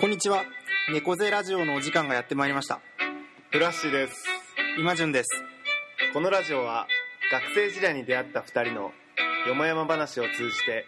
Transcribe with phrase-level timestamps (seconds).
[0.00, 0.44] こんにちは。
[0.92, 2.80] 猫背ラジオのお時間がやってまいりました。
[3.50, 4.24] フラッシュです。
[4.78, 5.28] 今順です。
[6.12, 6.86] このラジオは
[7.32, 8.92] 学生時代に出会った2人の
[9.48, 10.86] よもやま話を通じて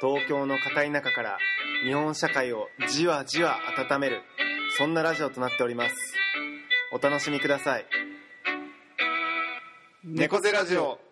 [0.00, 1.38] 東京の片田舎から
[1.84, 3.56] 日本社会をじわじわ
[3.88, 4.22] 温める
[4.76, 5.94] そんなラジオとなっております。
[6.90, 7.86] お楽しみください。
[10.02, 11.09] 猫背ラジオオ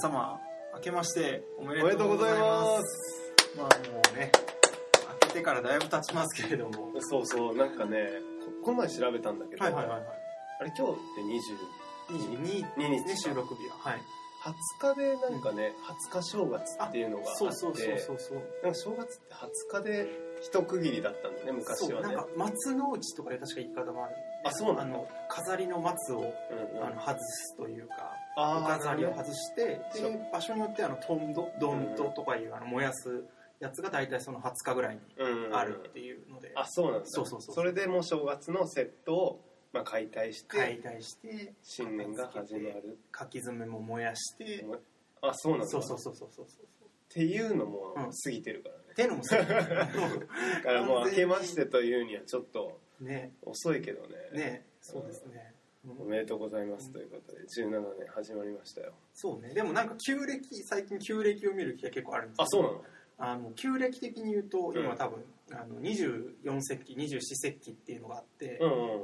[0.00, 0.38] 皆様
[0.74, 3.58] 明けましておめでとうございまます。
[3.58, 4.30] まあもうね
[5.22, 6.92] 明けてからだいぶ経ちますけれども。
[7.00, 8.06] そうそうなんかね
[8.62, 10.08] ここの前調べたんだけど、はいはいはいはい。
[10.60, 13.04] あれ今日って22 22日。
[13.08, 13.68] ね収録日。
[13.70, 14.00] ははい
[14.78, 15.74] 20日でなんかね、
[16.12, 18.38] 20日正月っていうのがあってそうそうそうそうそう。
[18.62, 20.08] なんか正月って20日で
[20.40, 22.14] 一区切りだったんだね昔はね。
[22.14, 24.14] なんか松の内とかで確か言い方もある。
[24.44, 26.86] あそうなの飾りの松をうんうん。
[26.86, 29.80] あの外すというかお飾りを外して
[30.32, 33.24] 場所によってあのトンドドントとかいうあの燃やす
[33.58, 35.00] やつが大体その20日ぐらいに
[35.52, 36.52] あるっていうので。
[36.54, 37.06] あそうなんだ。
[37.06, 42.98] そうそうそうそれでもう正月のセットを、まあ、解体して解体して新年が始まる。
[43.18, 44.64] 書き初めも燃やして
[45.20, 45.66] あそうなんだ。
[45.66, 46.64] そうそうそうそうそうそう。
[46.64, 46.68] っ
[47.08, 53.32] ていうのもうん過ぎてるからね、っていうのもそう だからもう明けましてというにはちょっとね。
[53.42, 54.16] 遅いけどね。
[54.32, 54.66] ね。
[54.80, 58.92] そうですねおめでとうございますということで17年始まりましたよ。
[59.14, 59.54] そうね。
[59.54, 62.82] でもなんか旧暦最近旧暦を見る気が結構あるんですあそうなの？
[63.20, 64.78] あの旧暦的に言うとうん。
[64.84, 68.58] 今多分、あの24節気24節気っていうのがあって、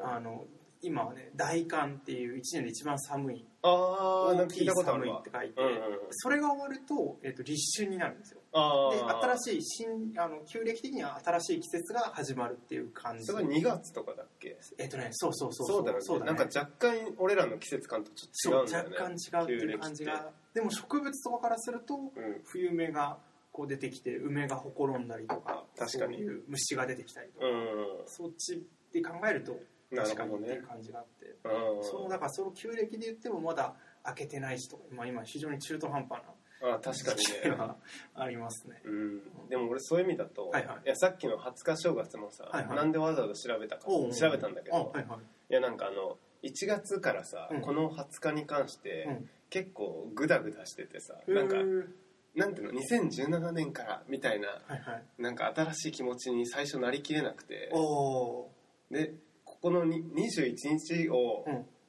[0.04, 0.44] あの
[0.86, 3.44] 今はね大寒っていう1年で一番寒い。
[3.62, 5.80] あ大きい寒いって書いて、うんうんうん。
[6.10, 8.40] それが終わると,、えっと立春になるんですよ。
[8.52, 13.24] あであ新しい新あの旧暦的には新しい季節が始まるっていう感じ。
[13.24, 14.58] それが2月とかだっけ？
[14.78, 15.84] えっとねそうそうそうそう。
[15.84, 16.02] だよね。
[16.04, 18.96] そうだなんか若干俺らの季節感とちょっと違うんだよね。
[18.96, 20.32] 若干違うっていう感じが。
[20.52, 22.42] でも植物とかからするとうん。
[22.44, 23.18] 冬芽が
[23.50, 26.16] こう出てきて梅がほころんだりとか確かに。
[26.16, 29.56] そういう虫が出てきたりとか、うそっちで考えると
[30.02, 31.84] 確かにっていう感じがあって、んうん。
[31.84, 37.56] そのだからその旧暦で言ってもまだ開けてないしとか、まあ、今非常に中途半端なあ確かにね。
[37.56, 37.76] は
[38.14, 38.80] ありますね。
[38.84, 39.48] うん。
[39.48, 40.88] でも俺そういう意味だと、はいはい。
[40.88, 42.76] やさっきの20日正月もさ、はいはい。
[42.76, 45.18] なんでわざわざ調べたか調べたんだけど、あはいはい。
[45.50, 47.60] いやなんかあの1月からさ、うん。
[47.60, 49.30] この20日に関して、うん。
[49.50, 51.86] 結構グダグダしててさ、なんかへー
[52.34, 55.02] なんていうの2017年からみたいなはいはい。
[55.18, 57.70] なんか新しい気持ちに最初なりきれなくて。
[58.90, 59.14] で
[59.64, 61.42] ここのに21日を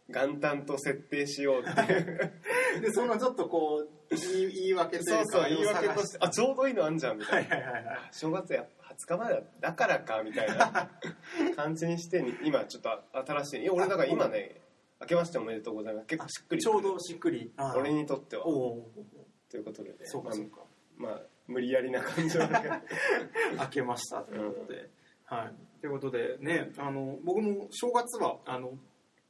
[0.08, 2.31] 元旦と設定しようっていう。
[2.81, 4.19] でそのちょっとこう言
[4.50, 7.56] い言い訳といそううかそう言い訳としてあちょうどいいのあんじゃんみたいな。
[7.58, 7.96] はいはいはいはい。
[7.96, 8.66] あ正月や
[8.97, 10.90] 20日までだだからかみたいな
[11.58, 14.62] 感じにして今ちょっと新しいいや俺だから今ね
[15.02, 16.08] 明けましておめでとうございます。
[16.08, 17.52] 結構しっくりちょうどしっくり。
[17.75, 18.46] 俺にとっては。
[18.46, 19.96] ということでね。
[20.00, 20.62] まあそうかそうか。
[20.96, 22.74] まあ無理やりな感じはだけど。
[23.59, 24.90] 開けましたということで、
[25.25, 28.72] はいということでねあの僕も正月はあの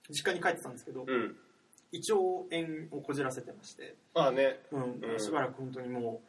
[0.09, 1.35] 実家に帰ってたんですけど、うん。
[1.91, 2.15] 胃腸
[2.51, 4.59] 炎をこじらせてまして、ああね。
[4.71, 4.99] うん。
[5.01, 5.19] うん。
[5.19, 6.21] しばらく本当にも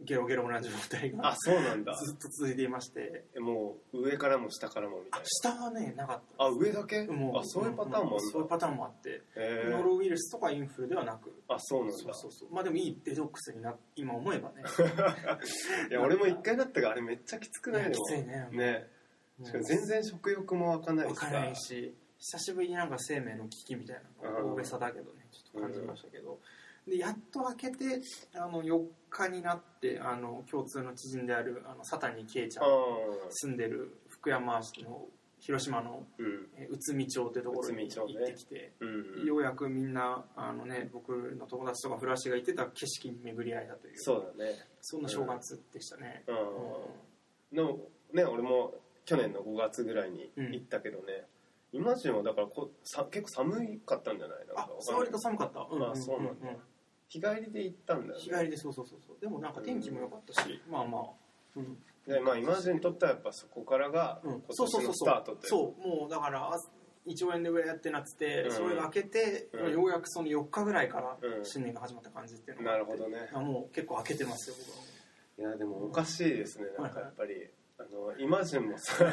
[0.00, 1.94] うゲロゲロな状態があそうなんだ。
[1.94, 3.24] ずっと続いていまして。
[3.34, 7.02] えもう上からも下からもみたいあ下はねなかったなあ上だけ？
[7.06, 8.30] もあそういうパターンもあるだ。
[8.30, 11.32] そういうんパターンもあって、へノロウイルスとかインフルではなく。
[11.48, 11.94] あそうなんだ。
[11.96, 12.54] そうそうそう。
[12.54, 14.62] まあでもいいデトックスにな今思えばね。
[15.90, 18.48] いや俺も一回だったからあれめっちゃきつくないいやでもきついね。
[18.52, 18.97] ね
[19.44, 26.38] しかも全然食欲も湧かないしさわからないし久しぶりになんか生命の危機みたいなのが大げさだけどねちょっと感じましたけど、
[26.86, 28.02] でやっと開けて
[28.34, 32.68] あの4日になってあの共通の知人であるあの佐谷圭ちゃんあ
[33.30, 35.06] 住んでる福山市の
[35.40, 36.48] 広島のーうん。
[36.56, 44.52] え内海町ってところに行ってきて、うんようやくみんなあの、ね、僕の友達とかフラッシュが行ってた景色に巡り合えたというそうだね。
[44.80, 46.36] そんな正月でしたね、うん。
[46.36, 46.40] う
[47.52, 47.56] ん。
[47.56, 47.78] でも
[48.12, 48.74] ね俺も
[49.08, 51.24] 去年の5月ぐらいに行ったけどね、
[51.72, 54.46] 今順はだからこさ結構寒かったんじゃない？
[54.46, 54.98] なんかあわかんない。
[54.98, 56.46] 割と寒かった、うんあそうなんだ。
[57.08, 58.20] 日帰りで行ったんだよね。
[58.20, 59.16] 日帰りでそうそうそうそう。
[59.18, 61.02] でもなんか天気も良かったし、まあまあ、
[61.56, 61.78] うん。
[62.06, 64.30] でまあ今順にとってはやっぱそこからがうん。
[64.32, 65.88] 今そうそうそうそ年のスタートうってそう。
[65.88, 66.52] もうだからあ
[67.06, 68.52] 1兆円で上やってなってて、うん。
[68.52, 69.72] それが明けて、うん。
[69.72, 71.44] ようやくその4日ぐらいからうん。
[71.46, 73.30] 新年が始まった感じっていうのがなるほどね。
[73.32, 74.82] あもう結構明けてますよ僕は。
[74.82, 74.88] も
[75.38, 76.66] いやでもおかしいですね。
[76.78, 77.48] なんかやっぱり、
[77.80, 79.04] あの今順もさ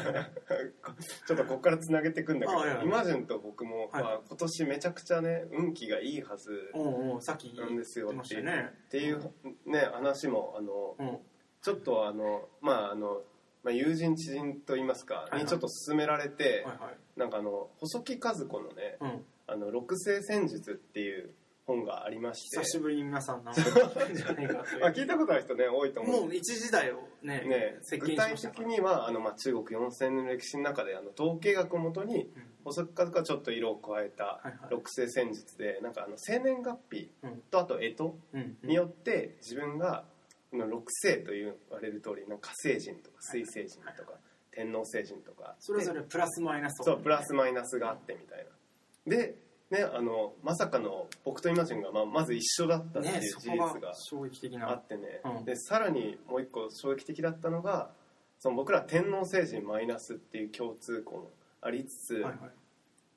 [1.26, 2.76] ちょっとここからつなげていくんだけどあいやい。
[2.78, 4.02] や今順と僕も、はい。
[4.02, 8.70] まあ、今年めちゃくちゃね運気がいいはずなんですよってましたよね。
[8.86, 9.32] っていう
[9.66, 11.18] ね話もあのうん。
[11.62, 13.22] ちょっとあのまああの
[13.62, 15.40] まあ、友人知人といいますか、はい。
[15.40, 17.18] にちょっと勧められて、はいはい。
[17.18, 21.34] なんかあの細木和子のねうん「あの六星戦術」っていう
[21.66, 22.58] 本がありまして。
[22.60, 26.22] 久しぶりに皆さんなんか聞いたんじゃないかというまあ、聞いたことある人ね多いと思う。
[26.22, 32.30] もう一時代をねね、席具体的にはあの、まあ、中国4000年の歴史の中であの統計学をもとにうん。
[32.64, 34.40] 細木和子がちょっと色を加えた
[34.70, 37.40] 六星戦術でなんかあの生年月日うん。
[37.50, 37.96] とあと干支
[38.34, 40.04] うんによって自分が
[40.52, 44.18] 六星と言われる通りなんか火星人とか水星人とか
[44.50, 45.54] 天王星人とか。
[45.60, 49.16] それぞれプラスマイナスとそうプラスマイナスがあってみたいな。
[49.16, 49.36] で
[49.70, 55.44] ねあのまさかの僕とイマジンがまあまず一緒だったっていうね事実がが衝撃的あなってね、うん。
[55.44, 57.90] でさらにもう一個衝撃的だったのが
[58.38, 61.30] その僕ら天王星人マイナスっていう共通項も
[61.60, 62.36] ありつつ、はいはい。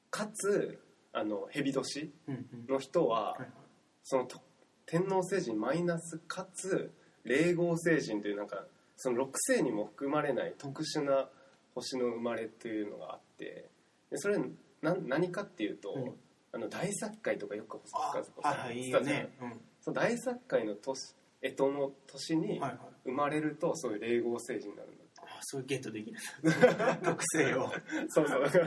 [0.10, 0.80] かつ
[1.14, 2.12] あの蛇年
[2.68, 3.36] の人は、
[4.04, 4.42] そのと
[4.86, 6.92] 天王星人マイナスかつ
[7.24, 8.64] 霊合星人というなんか
[8.96, 11.28] その六星にも含まれない特殊な
[11.76, 13.70] 星の生まれというのがあって
[14.10, 14.40] でそれ
[14.82, 16.14] な何かっていうと、うん
[16.52, 22.78] あの大作界とかよく細あ木和子さんはいはいいいよ言ってたじゃんねうんその大作界の年干支の年にはいはい。
[23.06, 25.22] 生まれるとそういう霊合星人になるんだって。
[25.22, 26.18] あそういうゲットできる？
[27.02, 27.72] 特性を。
[28.10, 28.44] そうそう。
[28.44, 28.60] だか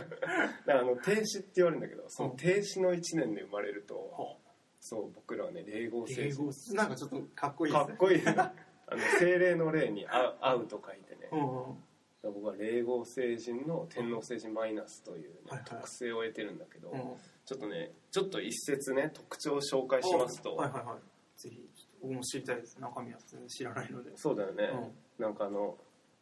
[0.66, 4.36] らあの停止って言われるんだけどその停止の1年で生まれるとは
[4.80, 7.86] そう僕らはね霊合星英人語なんかちょっとかっこいいですね。
[7.86, 11.28] かっこいいあの精霊の霊に合う合うと書いてね。
[11.30, 11.76] うんうん。
[12.22, 15.68] 僕は霊合星人の天皇星人マイナスという、ねはいはい。
[15.68, 17.00] 特性を得てるんだけど、うん
[17.44, 21.40] ちょっとねちょっと一節ね特徴を紹介しますと、はいはいはい。
[21.40, 21.68] ぜひ
[22.00, 22.78] 僕も知りたいです。
[22.80, 24.10] 中身は全然知らないので。
[24.16, 24.70] そうだよね、
[25.18, 25.76] なんかあの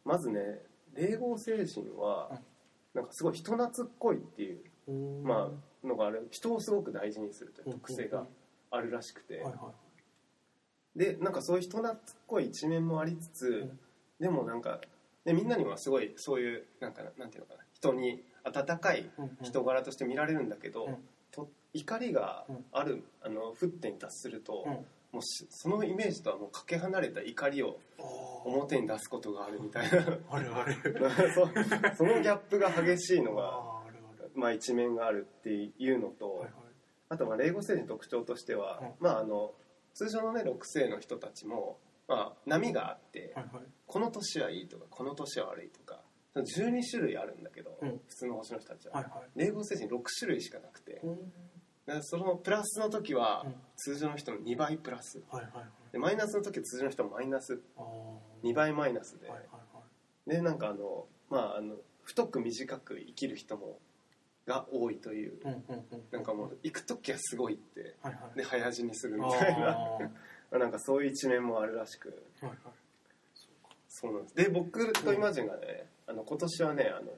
[0.05, 0.39] まずね
[0.93, 2.37] 霊合星人は、うん。
[2.93, 5.49] なんかすごい人懐っこいっていう、うんま
[5.83, 6.27] あのがある。
[6.31, 8.25] 人をすごく大事にするという特性が
[8.69, 9.71] あるらしくて、はいは
[10.95, 13.79] でなんかそういう人懐っこい一面もありつつ、ん。
[14.19, 14.81] でもなんか
[15.23, 17.59] でみんなにはすごいそういうなんかなんていうのかな。
[17.73, 19.37] 人に温かいいうんうん。
[19.41, 20.93] 人柄として見られるんだけど、うん。
[20.95, 20.99] と
[21.73, 24.85] 怒りがある、あの沸点に達すると、うん。
[25.11, 27.77] もうしそのイメージとはもうかけ離れた怒りを
[28.45, 29.97] 表に出すことがあるみたいな。
[30.29, 30.73] あるある。
[31.35, 33.61] そそのギャップが激しいのが、
[34.33, 36.53] まあ、一面があるっていうのと、はいはい。
[37.09, 39.53] あとまあ霊語星人の特徴としては、うまあ、あの
[39.93, 41.77] 通常のね六星の人たちも、
[42.07, 43.65] まあ、波があって、はいはい。
[43.85, 46.01] この年はいいとかこの年は悪いとか
[46.35, 47.99] 12種類あるんだけど、うん。
[48.07, 49.39] 普通の星の人たちは、はいはい。
[49.39, 51.17] 霊語星人6種類しかなくて、うん。
[51.17, 51.23] で
[52.01, 53.55] そのプラスの時はうん。
[53.75, 55.21] 通常の人の2倍プラス。
[55.29, 55.65] はいはいはい。
[55.91, 57.59] でマイナスの時は通常の人はマイナス。
[57.77, 57.81] あ
[58.43, 59.81] 2倍マイナスで、ーはいはいは
[60.27, 60.29] い。
[60.29, 63.79] でなんかあのまああの太く短く生きる人も
[64.47, 68.37] が多いという、うんうんうんなんかもう行く時はすごいってはいはい。
[68.37, 70.09] で早死にするみあたいな。
[70.59, 72.23] なんかそういう一面もあるらしく。
[72.41, 72.51] はい
[73.93, 74.35] そうなんです。
[74.35, 77.11] で僕とイマジンがね、あの今年はねあの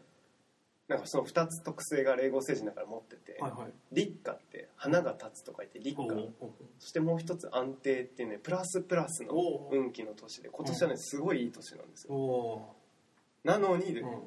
[0.87, 3.95] なんかその2つ特性が霊合星人だから持ってて、はいはい。
[3.95, 6.33] 立夏って花が立つと書いて立夏。
[6.79, 9.33] そしてもう一つ安定っていうねプラスプラスの
[9.71, 12.13] 運気の年で今年はねすごいいい年なんですよ。
[12.13, 12.75] お
[13.45, 14.19] なのにでーね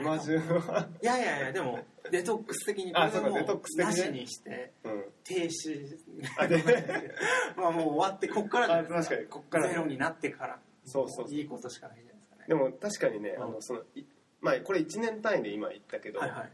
[0.00, 0.06] うん。
[0.06, 1.78] マジはいやいやいやでも
[2.10, 5.04] デトックス的にこあれトックス的にしにしてうん。
[5.22, 5.98] 停止。
[7.56, 9.66] まあもう終わってこっからじゃないですあ確かにこっから。
[9.68, 10.60] ねゼロになってから。
[10.84, 11.26] そうそう。
[11.32, 12.44] いいことしかないじゃないですかね。
[12.48, 13.42] でも確かにね、うん。
[13.42, 14.04] あのそのい
[14.40, 16.52] まあこれ1年単位で今言ったけど、はいはい。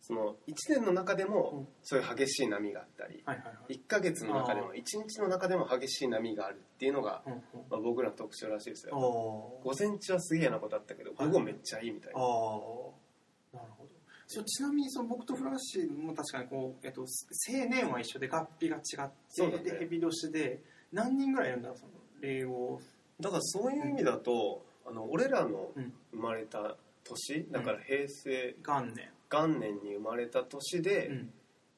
[0.00, 1.68] その1年の中でもうん。
[1.82, 3.74] そういう激しい波があったり、はいはいはい。
[3.74, 7.40] 1ヶ月の中でもあ1日の中でも激しい波があるっていうのが、うんうん。
[7.70, 8.94] まあ、僕らの特徴らしいですよ。
[8.94, 12.94] 午前中はすげえ嫌なことあったけど午後めっちゃいいみたいな、なるほ
[13.52, 13.88] ど。
[14.28, 17.06] ちょちなみにその僕とフラッシーも確かにこう、えっと、青
[17.66, 19.58] 年は一緒で合併が違って、ね。
[19.64, 20.60] で蛇年で
[20.92, 22.78] 何人ぐらいいるんだろうその霊を。
[23.20, 25.92] だからそういう意味だと、あの俺らのうん。
[26.12, 26.76] 生まれた
[27.08, 29.10] 年だから平成元年。
[29.30, 31.30] 元年に生まれた年で、うん。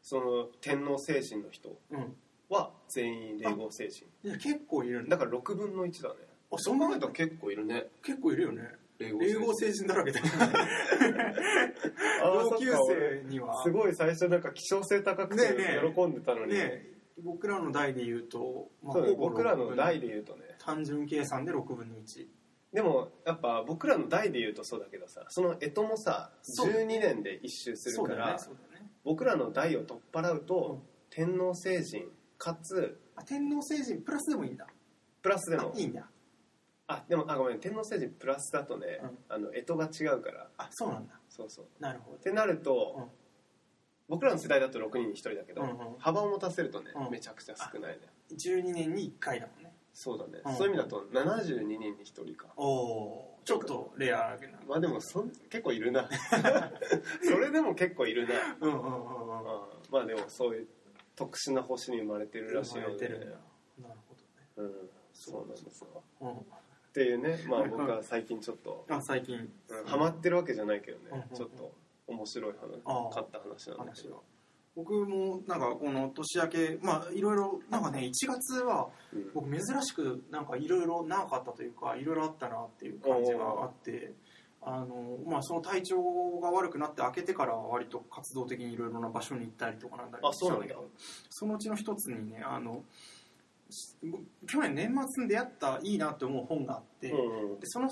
[0.02, 2.16] その天皇精神の人うん。
[2.48, 6.14] は全員霊合精神いや結構いるんだだから6分の1だね。
[6.52, 7.86] あそう考えたら結構いるね。
[8.02, 8.62] 結構いるよね。
[8.98, 10.30] 霊合霊合星人だらけだよね。
[12.22, 13.62] 同級生には。
[13.62, 15.42] すごい最初なんか希少性高くて
[15.94, 16.86] 喜んでたのに、ね
[17.22, 20.42] 僕らの代で言うと、まあ僕らの代6分で言うとね。
[20.58, 22.26] 単純計算で6分の1
[22.72, 26.72] でもやっぱ僕らの代で言うとそうだけどさその干支もさそう。
[26.72, 28.90] 12年で一周するから、ねね。
[29.04, 30.80] 僕らの代を取っ払うと、うん。
[31.10, 32.04] 天皇星人
[32.38, 34.66] かつあ天皇星人プラスでもいいんだ。
[35.22, 35.72] プラスでも。
[35.74, 36.08] あいいんだ。
[36.86, 40.48] あでもあごめん天皇星人プラスだとね、あの干支が違うから。
[40.56, 41.14] あそうなんだ。
[41.28, 41.66] そうそう。
[41.80, 43.04] なるほってなると、うん。
[44.08, 45.76] 僕らの世代だと6人に1人だけど、うんうん。
[45.98, 47.10] 幅を持たせるとね、うん。
[47.10, 48.00] めちゃくちゃ少ないね。
[48.30, 49.59] ど12年に1回だもんね
[50.02, 50.56] そうだね、うん。
[50.56, 52.46] そういう意味だと72人に1人か。
[52.56, 53.46] おおー。
[53.46, 56.08] ちょっとレアだけどまあでもそん結構いるな。
[57.22, 58.34] それでも結構いるな。
[58.62, 59.36] うんうんうんうん。
[59.36, 60.68] あーまあでもそういう
[61.14, 62.86] 特殊な星に生まれてるらしいので。
[62.86, 63.26] 生まれてるんだ。
[63.26, 64.00] なる
[64.56, 64.90] ほうん。
[65.12, 66.02] そうなんですよ。
[66.18, 66.46] どね、
[66.88, 69.36] っていうねまあ僕は最近ちょっとうん、あ最近。
[69.36, 71.28] うんハマってるわけじゃないけどね、うんうんうん。
[71.36, 71.74] ちょっと
[72.06, 74.24] 面白い話買った話なんだけ話がど、
[74.76, 79.30] 僕もなんかこの年明けまあいろいろなんかね1月はうん。
[79.34, 84.12] 僕珍しくなんかいろいろ長かったというかいろいろあったなっていう感じがあって
[84.62, 85.96] あのまあその体調
[86.40, 90.88] が悪くなって明けてからは割と活動的にいろいろな場所に行ったりとかなんだりしたんだけど
[91.30, 92.82] そのうちの一つにねあの
[94.02, 97.88] 僕去年年末に出会ったいいなって思う本があって、うんでその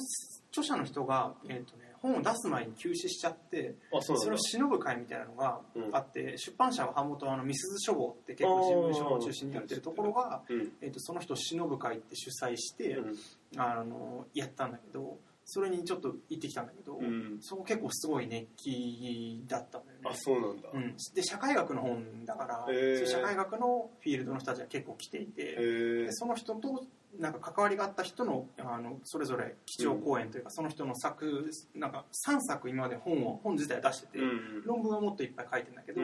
[0.51, 5.97] 著者の人が、えーとね、本を出す前に休止しちゃってあそれを忍ぶ会みたいなのがうん。
[5.97, 10.73] あって、出版社は版元あのみすず書房って結構事務所を中心にやってるところが、うん。
[10.81, 13.15] えー、とその人忍ぶ会って主催して、うん。
[13.57, 15.19] あのやったんだけど
[15.51, 17.39] それにちょっと行ってきたんだけど、うん。
[17.41, 20.11] そこ結構すごい熱気だったんだよね。
[20.11, 20.15] あ。
[20.15, 23.07] そうなんだ、うん、で社会学の本だから、へー。
[23.07, 26.85] 社会学のフィールドの人たちが結構来ていて、へえでその人と
[27.19, 34.63] なんか関わりがあった人のあのそれぞれ基調講演というか、その人の作なんか3作今まで本を本自体出してて、うん。
[34.65, 36.03] 論文はもっといっぱい書いてるんだけど、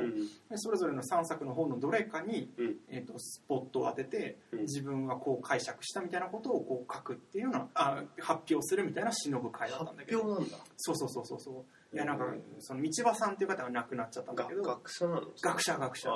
[0.56, 2.76] それぞれの3作の本のどれかに、うん。
[2.88, 4.60] えー、とスポットを当てて、うん。
[4.62, 10.18] 自分はこう解釈したみたいなことをこう書くっていうようなあ発表するみたいな忍ぶ会だったんだけど。
[10.18, 10.64] 発表なんだ。
[10.76, 11.64] そうそうそうそうそう。
[11.94, 12.24] いやなんか
[12.58, 16.12] その道場さんっていう方が亡くなっちゃったんだけどが学者なの学者学者あ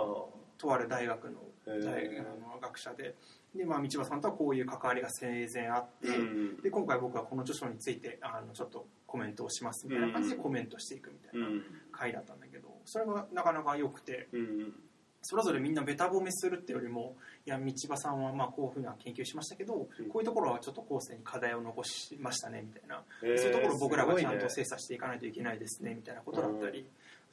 [0.59, 3.15] とある大学の大あの学者で
[3.55, 6.57] で、まあ、道場さんとはこういう関わりが生前あって、ーうん。
[6.63, 11.63] で今回僕はこの著書についてあのちょっとコメントをしますみたいな感じでコメントしていくみたいなうん。
[11.93, 14.73] 回だったんだけどそれがなかなか良くてうん。
[15.21, 20.09] それぞれみんなベタ褒めするってよりもいや道場さんはまあこういうふうな研究しましたけど、うん。
[20.09, 23.39] こういうところはちょっと後世に課題を残しましたねみたいな、へー。
[23.39, 26.87] そういうところを僕らがちゃんと精査していかないといけないですねみたいなことだったり、する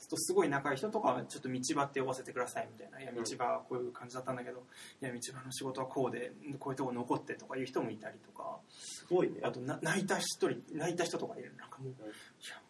[0.09, 4.63] とすごい仲いい人とかはちょっと道場って呼ばせてくださいみたいな「いや道場はこういう感じだったんだけど、
[5.01, 8.59] いや道場の仕事はこうでこういうところ残って」とかいう人もいたりとか。
[8.69, 9.39] すごいね。
[9.43, 11.91] あとな泣いた一人泣いた人とかいるなんかもう,、ん。
[11.91, 12.05] いや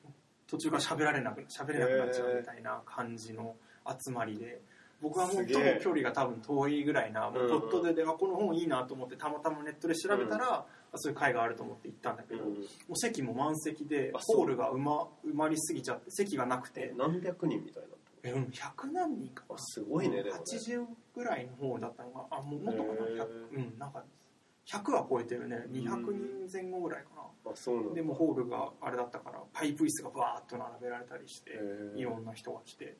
[0.03, 0.13] もう
[0.47, 3.55] 途中から喋られなく喋れなくなっちゃうみたいな感じの
[3.87, 4.61] 集まりで。
[5.01, 10.65] 僕はもうと距離が多分遠いぐらいなもうポットでで、あこの本いいなと思ってたまたまネットで調べたら、
[10.97, 12.55] そういう会があると思って行ったんだけど、もうん。
[12.55, 12.63] う
[12.95, 16.93] 席も満席でホールが埋ま埋まりすぎちゃって席がなくて。
[16.97, 17.89] 何百人みたいな
[18.23, 20.43] えうん100何人かすごいねでもね。
[20.43, 20.85] 80
[21.15, 22.93] ぐらいの方だったのがあもうもっとかな。
[22.93, 23.17] へー。
[23.17, 24.03] 100うんなんか
[24.67, 25.57] 100は超えてるね。
[25.69, 27.93] 200人前後ぐらいかな、あそうなんだ。
[27.95, 31.51] でもホールがあれだったからパイプ椅子がバーッと並べられたりして
[31.95, 32.97] いろんな人が来て。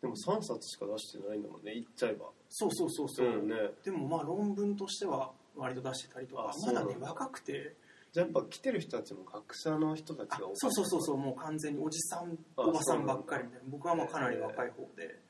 [0.00, 2.26] でも3冊しか出してないんだもんね言っちゃえば。
[2.48, 3.56] そうそうそうそう、うんね。
[3.84, 6.50] でもまあ論文としては割と出してたりとか。
[6.54, 7.76] あまだだね若くて。
[8.10, 15.20] じゃあやっぱ来てる人たちも学者の人たちあが多かそうそうそうそうもう完全におじさんあおばさんばっかりみたいな僕はまあかなり若い方で。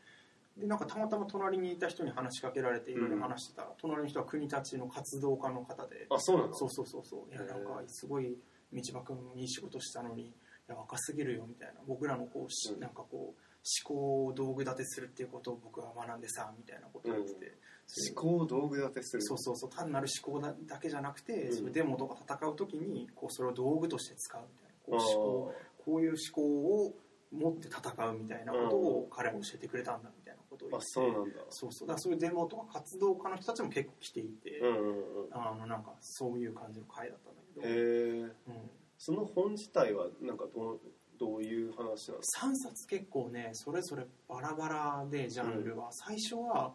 [0.56, 6.06] でなんかたまたま隣にいた人に話しかけられていろいろ話してたら、隣の人は国立の活動家の方で。
[6.11, 6.54] あそうなの？
[6.54, 7.32] そうそうそうそう。
[7.32, 8.37] いやなんかすごい
[8.73, 10.32] 道場君いい仕事したのにい
[10.68, 11.75] や若すぎるよみたいな。
[11.87, 12.80] 僕らのこうし、うん。
[12.80, 13.35] なんかこう思
[13.85, 17.54] 考を道具立てするっていうことを僕は学んでさみたいなことを言ってて、
[17.88, 19.23] 思考を道具立てする。
[19.23, 21.57] そうそうそう単なる思考だだけじゃなくて、うん。
[21.57, 24.68] それデモとか戦う時にこうそれを道具として使うみたいな。
[24.68, 25.54] あこう思考
[25.85, 26.95] こういう思考を
[27.33, 31.38] 持って戦うみたいなことを彼は教えてくれたんだみたいなことを言ってそうなんだ。
[31.50, 31.88] そうそう。
[31.88, 35.33] だそういうデモとか活動家の人たちも結構来ていて、うんうんうん。
[35.33, 38.33] あのなんかそういう感じの会だったんだけど、へえうん、
[38.99, 40.80] その本自体はなんかどう
[41.18, 46.75] どういう話なんです3冊結構ねそれぞれバラバラでジャンルは、最初は、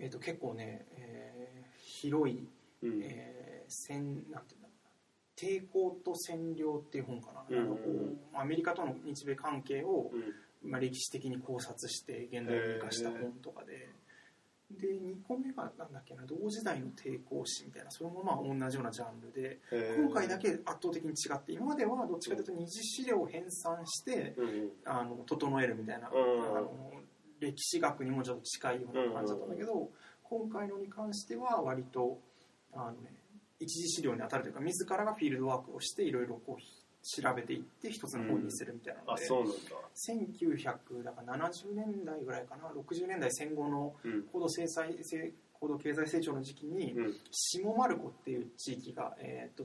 [0.00, 2.42] えー、と結構ね、えー広い、か
[2.82, 3.02] うん。
[3.02, 4.90] えー戦なんていうんだろうな。
[5.36, 10.70] 抵抗と占領っていう本かな,、うんこうアメリカとの日米関係を、うん。
[10.70, 13.88] まあ、歴史的に考察して現代に生かした本とかで。
[14.70, 16.24] で2個目がなんだっけな。
[16.26, 17.90] 同時代の抵抗史みたいな。
[17.90, 19.58] それもまあ同じようなジャンルで。
[19.96, 24.70] 今回だけ圧倒的に違って今まではどっちかというと二次資料を編纂してうんうん。
[24.84, 26.56] あの整えるみたいな、うん。
[26.56, 26.92] あの
[27.40, 29.90] 歴史学にもちょっと近いような感じだったんだけど、
[30.22, 32.18] 今回のに関しては割と
[32.72, 33.12] あの、ね、
[33.58, 36.62] 一次資料に当たるというか自らがフィールドワークをしていろいろこう
[37.02, 39.54] 調べていって一つの本にするみたいなので、あそうなんだ。
[40.08, 47.14] 1900だから70年代ぐらいかな？60年代戦後のうん高度制裁せ高度経済成長の時期に、うん。
[47.30, 49.64] 下丸子っていう地域が、えー、と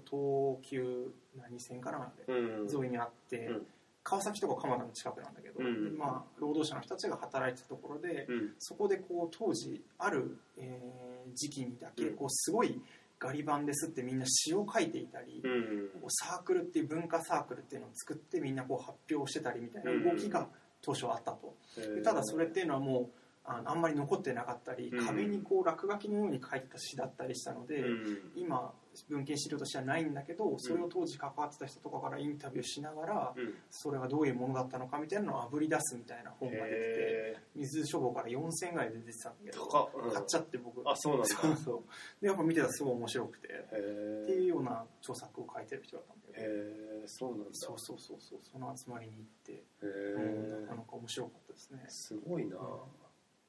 [0.60, 2.34] 東急何線かなあれ。
[2.34, 2.84] うん。
[2.84, 3.68] 沿いにあって、うん
[4.06, 5.84] 川崎とか蒲田の近くなんだけど、うん。
[5.92, 8.54] でまあ、労働者の人たちが働いてたところで、うん。
[8.60, 12.16] そこでこう当時ある、えー時期にだけうん。
[12.16, 12.80] こうすごい
[13.18, 16.02] ガリ版ですってみんな詩を書いていたり、うん。
[16.02, 20.48] こうサークルっていう文化サークルっていうのを作ってみんなこう発表してたりみたいな動きが
[20.84, 23.08] 当初あったと、でただそれっていうのはもう
[23.44, 25.06] あのあんまり残ってなかったり、うん。
[25.08, 28.32] 壁にこう落書きのように書いた詩だったりしたので、うん。
[28.36, 28.72] 今
[29.10, 33.54] 文献資料としてはないんだけどそれを当時関わってた人とかからインタビューしながら、うん。
[33.70, 40.12] それがどういうものだったのかみたいなのをあぶり出すみたいな本が出ててへ水書房から4000円ぐらいで出てたんだけどうん。
[40.12, 40.82] 買っちゃって僕。
[40.90, 41.28] あそうなんだ。
[41.28, 42.22] そうそう。
[42.22, 46.54] でやっぱ見てたらすごい面白くてへっていうような著作を書いてる人だったんだけど。
[46.54, 47.46] えそうなんだ。
[47.54, 48.40] そうそうそうそう。
[48.42, 51.86] その集まりに行って、へうんなえかなか面白かったですね。
[51.90, 52.58] すごいな。
[52.58, 53.05] うん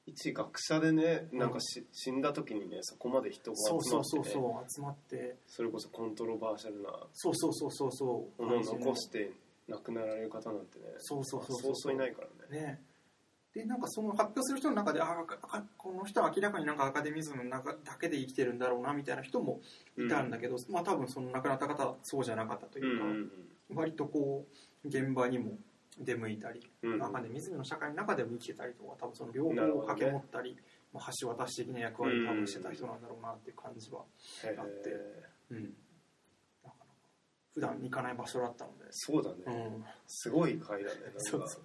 [0.07, 5.37] 一学者でねなんかし死んだ時にねそこまで人が集まってねそうそうそう集まって。
[5.47, 8.43] それこそコントロバーシャルなそうそうそうそうそう。
[8.43, 9.33] ものを残して
[9.69, 11.73] 亡くなられる方なんてねそうそうそうそう。
[11.75, 12.67] そういないからね。
[12.67, 12.81] ね。
[13.57, 15.17] でなんかその発表する人の中であ
[15.51, 19.61] あこの人は明らかになんかアカデミズムの中だけで生きてるんだろうなみたいな人も
[19.99, 23.35] いたんだけど、まあ多分その亡くなった方はそうじゃなかったとうんいうか、
[23.75, 24.45] 割とこ
[24.85, 25.53] う現場にも
[25.99, 26.95] 出向いたり、うん。
[26.95, 30.57] うんアカデミズムの社会の中でも生きてたりとか多分その両方を掛け持ったり、
[30.93, 34.03] まあ、橋渡し的な役割を多分してた人なんだろうなっていう感じは、
[34.45, 35.73] へあってえうん、なか
[36.65, 36.77] なか
[37.55, 39.37] 普段行かない場所だったので、そうだね。
[39.47, 41.63] うん、すごい回だね そうそう。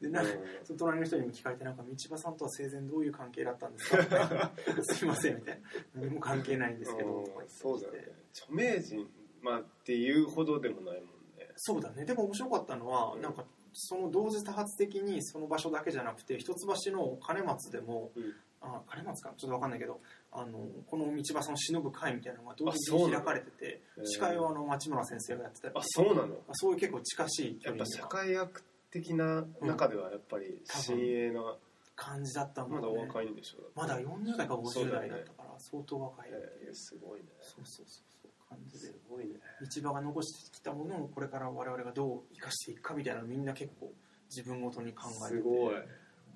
[0.00, 0.38] でなんかうん。
[0.64, 4.52] その隣の人にも聞かれてなんか道場さんとは生前どういう関係だったんですか？
[4.82, 5.60] すいませんみたい
[5.94, 6.00] な。
[6.02, 7.48] 何も関係ないんですけどうん。
[7.48, 8.08] そうだよね。
[8.32, 9.08] 著名人
[9.40, 11.13] まあっていうほどでもないもんね
[11.56, 12.04] そうだね。
[12.04, 13.22] でも面白かったのは、うん。
[13.22, 18.32] なんかその同時多発的にその場所だけじゃなくて一橋の金松でも、うん。
[18.66, 19.34] あ金松かな？
[19.36, 20.00] ちょっと分かんないけど
[20.32, 26.34] あのこの道場さんを忍ぶ会みたいなのが同時に開かれてて司会をあの町村先生がやってたりあそうなの？
[26.48, 31.56] あそういう結構近しいやっぱ社の会学的な中ではやっぱり新鋭な
[31.94, 36.30] 感じだったまだお若いんでしょまだ40代か50そうだよね代だったから相当若い。
[36.32, 37.26] えすごいね。
[37.42, 38.86] そうそうそうそう感じで。
[38.86, 43.92] すごいね道場が残してきたものをこれから我々がどう生かしていくかみたいなのみんな結構
[44.28, 45.74] 自分ごとに考えててすごい。
[45.74, 45.82] は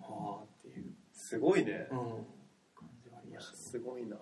[0.01, 1.89] あっていう、すごいね。
[1.91, 1.99] うん、
[2.75, 4.17] 感じがありましたねすごいな。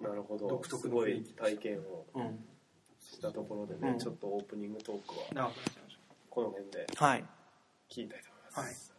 [0.00, 0.48] なるほど。
[0.48, 1.02] 独特の
[1.36, 2.44] 体験をうん。
[2.98, 3.98] したところでねうん。
[3.98, 4.98] ちょっとオープニングトー
[5.32, 5.52] クは
[6.30, 7.24] この辺でたはい。
[7.90, 8.90] 聞きたいと思います。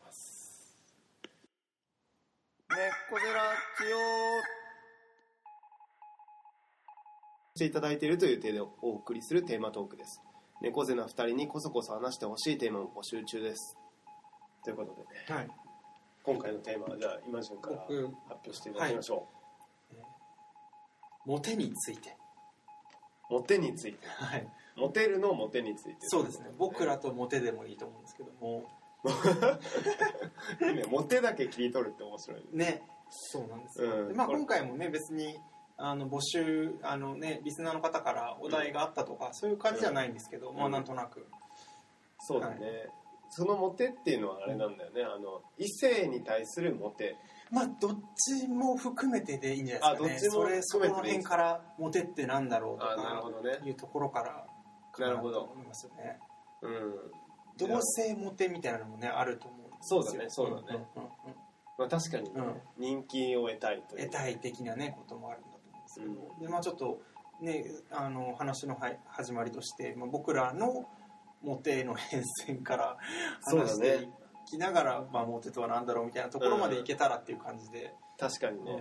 [2.70, 4.61] 猫ゼラチ
[7.56, 10.22] していただいているという体でお送りするテーマトークです。
[10.62, 13.78] 猫背な2人にこそこそ話してほしいテーマを募集中です。
[14.64, 14.96] ということ
[15.28, 15.48] ではい。
[16.24, 19.28] 今回のテーマはじゃあイマジュンから発僕表していただきましょ
[21.26, 22.16] モテについて。
[23.30, 24.08] う、モテについて。
[24.08, 24.48] はい。
[24.78, 25.98] モテるのモテについて。
[26.04, 26.52] そうですね。
[26.58, 28.64] 僕らとモテでもいいと思うんですけども。
[30.74, 32.66] ねモテだけ切り取るって面白いね。
[32.66, 32.88] ね。
[33.10, 34.08] そうなんですよ、うん。
[34.10, 35.38] でまあ、今回もね別に
[35.84, 40.56] あの募集あのねリスナーの方からお題があったとか、そういう感じじゃないんですけど、ん。
[40.56, 41.26] まあなんとなく。
[42.20, 42.88] そうだね、
[43.30, 47.16] そのモテっていうのはあれなんだよね、あの異性に対するモテ。
[47.52, 50.06] まあどっちも含めてでいいんじゃないですかね。
[50.06, 53.60] あどっちもそれそこの辺からモテってなんだろうとあなるほかどね。
[53.66, 54.46] いうところから
[54.94, 55.40] かなるほど。
[55.40, 56.20] と思いますよね。
[56.62, 56.94] うん。
[57.58, 60.04] 同性モテみたいなのもねあると思うんですよ。
[60.04, 60.88] そうだねそうだね。
[60.96, 61.36] うんうんうん
[61.78, 62.62] まあ確かにね、うん。
[62.78, 64.06] 人気を得たいという。
[64.06, 65.48] 得たい的なねこともあるんだ
[65.96, 67.02] ですけど、でまあちょっと
[67.42, 70.86] ねあの話のは始まりとして、まあ、僕らの
[71.44, 72.98] モテの変遷から
[73.44, 74.08] 話してい
[74.46, 78.72] きながら、まあ、モテとは何だろうみたいなところまでいけたらっていう感じで、確かにね、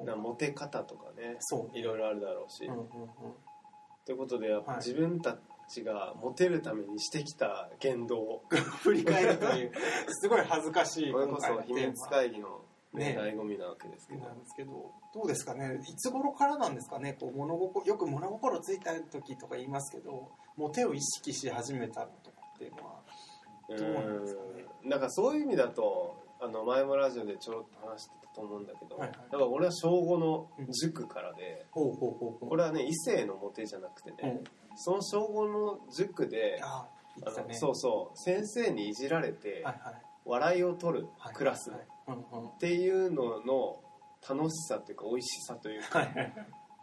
[0.00, 0.06] うん。
[0.06, 0.12] ね。
[0.12, 1.78] なモテ方とかねそう。
[1.78, 2.88] いろいろあるだろうし、うんうんうん。
[4.04, 4.80] ということでやっぱはい。
[4.80, 5.36] 自分た
[5.68, 8.42] ちがモテるためにしてきた言動を
[8.82, 9.72] 振り返るという
[10.08, 12.60] すごい恥ずかしい これこそ秘密会議の、
[12.94, 13.14] ね。
[13.14, 14.20] ね醍醐味なわけですけど。
[14.20, 15.80] マなんですけどどうですかね？
[15.88, 17.14] いつ頃からなんですかね？
[17.14, 23.00] こう物心よく物心ついた時とか言いますけどモテを意識し始めたのとかっていうのは
[23.68, 24.64] どうなんですかね？
[24.84, 24.90] うん。
[24.90, 29.18] なんかそういう意味だとあの前もラジオでちょろっと話してたと思うんだけど、はいはい。
[29.30, 32.48] だから俺は小5の塾からで、ほうほうほうほう。
[32.48, 34.44] これはね異性のモテじゃなくてね、うん。
[34.76, 39.94] その小5の塾であ言あのそうそう先生にいじられてはいはい。
[40.26, 41.84] 笑いを取るはいクラスのはい。
[41.84, 43.82] うんうんっていうのの
[44.28, 46.06] 楽しさというか美味しさというか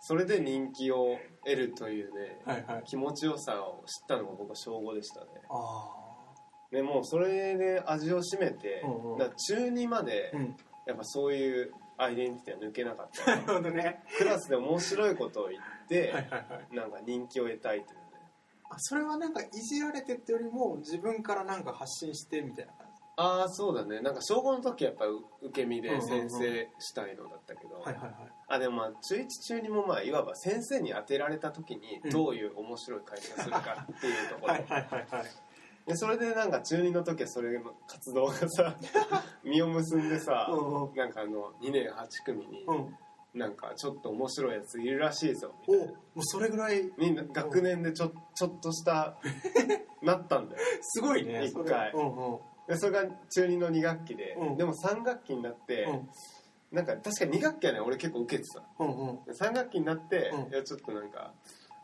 [0.02, 2.84] それで人気を得るというねはいはい。
[2.86, 5.28] 気持ちよさを知ったのが僕は小5でしたね。
[5.50, 6.04] あ
[6.72, 9.18] でもうそれで味を占めて、うんうん。
[9.18, 10.34] だ中2まで
[10.88, 13.36] やっぱそういうアイデンティティは抜けなかった。
[13.38, 14.04] なるほどね。
[14.18, 16.12] クラスで面白いことを言って、
[16.72, 18.04] なんか人気を得たいというね。
[18.70, 22.83] あそれはなんかいじられてってよりも自分からなんか発信してみたいな感
[23.16, 24.02] ああそうだね。
[24.02, 25.06] なんか小5の時はやっぱ
[25.44, 26.08] 受け身でうんうんうん。
[26.08, 28.14] 先生したいのだったけど、はいはいはい。
[28.48, 32.10] あでもまあ中1中2もまあいわば先生に当てられた時にうん。
[32.10, 35.26] どういう面白い会話をするかっていうところ、はいはいはいはい。
[35.86, 38.76] でそれでなんか中2の時はそれの活動がさ
[39.44, 40.96] 実を結んでさ、うんうん。
[40.96, 42.98] なんかあの2年8組にうん。
[43.36, 45.94] なんかちょっと面白いやついるらしいぞおもみたいな。
[45.94, 46.92] うそれぐらい。
[46.98, 49.18] みんな学年でちょちょっとした
[50.02, 50.62] なったんだよ。
[50.82, 51.92] すごいね一回。
[51.94, 54.58] うんうんでそれが中2の2学期で、うん。
[54.58, 56.10] でも3学期になって、うん。
[56.72, 58.64] なんか確か2学期はね俺結構受けてた。
[58.80, 59.24] うんうん。
[59.26, 60.52] で3学期になって、うん。
[60.52, 61.34] いやちょっとなんか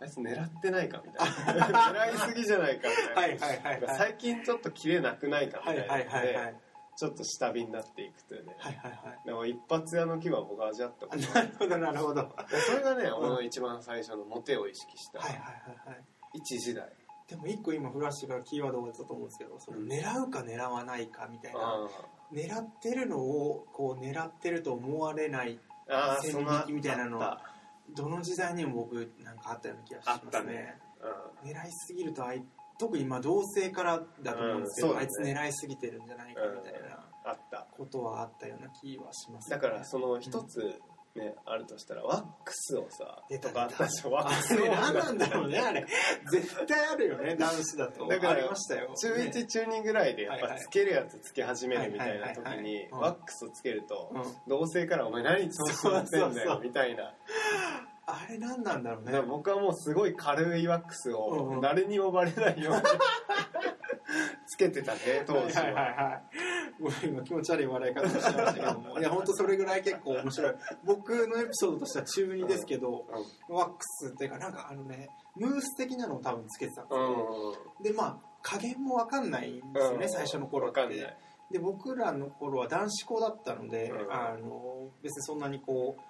[0.01, 1.65] あいつ狙ってないかみたいな。
[1.91, 3.97] 狙いすぎじゃないかみたいな、はいはいはいはい。
[3.97, 6.53] 最近ちょっとキレなくないかみたいなのはいはいはいはい。
[6.53, 12.21] でちょっと下火になっていくというね、はいはでも一発屋の気は僕は味わったこと なるほどなるほど。
[12.23, 15.19] はでそれがね、ん俺の一番最初のモテを意識した。
[15.19, 16.03] いはいはいはい。
[16.33, 16.91] 一時代、
[17.29, 21.59] でも一個今フラッシュがキーワードが出たと思うんですけどその狙うか狙わないかみたいな。
[21.59, 21.87] あ
[22.31, 27.59] 狙ってるのをこう狙ってると思われない線あーそんな引きみたいなのあっ
[27.95, 30.27] どの時代にも僕なんかあったような気がしあますね。
[30.29, 30.77] ったね。
[31.43, 32.43] 狙いすぎるとあい
[32.77, 35.01] 特に今同性からだと思うんですけど、うんね。
[35.01, 37.67] あいつ狙いすぎてるんじゃないかみたいなあった。
[37.75, 40.79] ことはあったような気はします、だからその一つ
[41.15, 45.85] ね、あるとしたらワックスをさ出たとかあったでしょワッあクスなんだろうねあれ。
[46.31, 48.05] 絶対あるよね男子だと。
[48.07, 48.93] だからありましたよ。
[48.95, 54.23] 中ね1中2ぐらいでやっぱつけるやつつけ始めるみたいな時にワックスをつけるとうん。
[54.47, 56.61] 同性から「お前何調子乗ってんだよそうそうそ」う。
[56.61, 57.13] みたいな。
[58.05, 59.21] あれ何なんだろうね。
[59.21, 62.81] 僕はもうすごい軽いワックスをん誰にもバレないように
[64.47, 66.21] つけてたね当時は
[67.03, 68.97] 今気持ち悪い笑い方をしてましたけども。
[68.99, 70.55] いや本当それぐらい結構面白い。
[70.83, 73.05] 僕のエピソードとしては中2ですけど、
[73.49, 77.03] ワックスっていうかなんかあのねムース的なのを多分つけてたんですうん。
[77.03, 80.09] よ、でまあ加減も分かんないんですよね、うん。
[80.09, 81.17] 最初の頃って。
[81.51, 84.13] で僕らの頃は男子校だったので、うん。
[84.13, 86.08] あの別にそんなにこう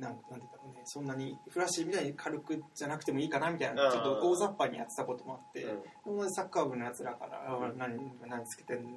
[0.00, 3.92] なんなんて言うねそんなにフラッシュみたいに軽くじゃなくてもいいかなみたいな、うん。
[3.92, 5.64] ちょっと大雑把にやってたこともあって、
[6.06, 6.18] うん。
[6.18, 8.96] 同じサッカー部のやつらから「あ何何つけてん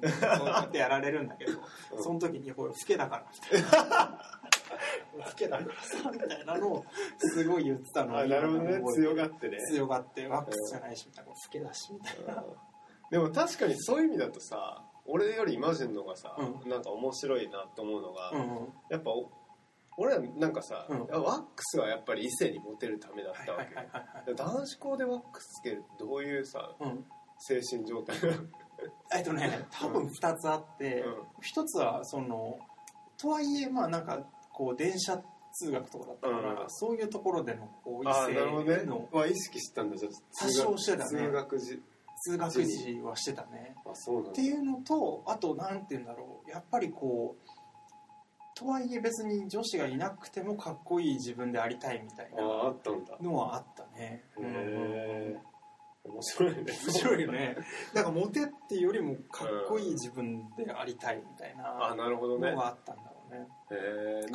[0.62, 1.52] ってやられるんだけど、
[1.96, 2.02] うん。
[2.02, 4.20] その時に「これ老けだから」みたいな
[5.26, 6.84] 「老けだからさ」みたいなのを
[7.18, 12.44] すごい言ってたのなるほどね強がってね強がってワックスじゃないしみたいな老けだしみたいな、
[13.10, 19.30] でも確かにそういう意味だとさ俺よりイマジンのがさ、うなんか面白いなと思うのが、うんうんやっぱお
[19.96, 21.00] 俺はなんかさ、うん。
[21.22, 23.58] ワックスはやっぱり異性にモテるためだったわ
[24.26, 27.04] け、男子校でワックスつけるってどういうさうん。
[27.38, 28.16] 精神状態
[29.16, 31.14] えっとね多分2つあって、うん。
[31.40, 32.58] 一つはその
[33.20, 34.20] とはいえまあなんか
[34.52, 35.20] こう電車
[35.52, 36.66] 通学とかだったから、うん。
[36.68, 39.96] そういうところでのこう異性のまあ意識したんだ。
[39.96, 41.04] じゃあ多少してたね。
[41.08, 41.82] 通学時。
[42.24, 43.74] 通学時はしてたね。
[43.84, 44.30] あそうなんだ。
[44.30, 46.50] っていうのとあとなんて言うんだろう。
[46.50, 47.48] やっぱりこう
[48.62, 53.16] とはいえ別に女子がいなくてもかっこいい自分でありたいみたいあああったんだ。
[53.20, 54.52] なのはあったね、うんうん。
[54.52, 54.62] うんへ
[55.36, 55.40] え
[56.04, 56.58] 面白いね。
[56.62, 57.56] 面白いよね
[57.94, 62.50] だからモテっていうよりもかっこいい自分でありたいみたいあななるほどね。
[62.50, 63.48] のがあったんだろうね。
[63.70, 64.26] へえ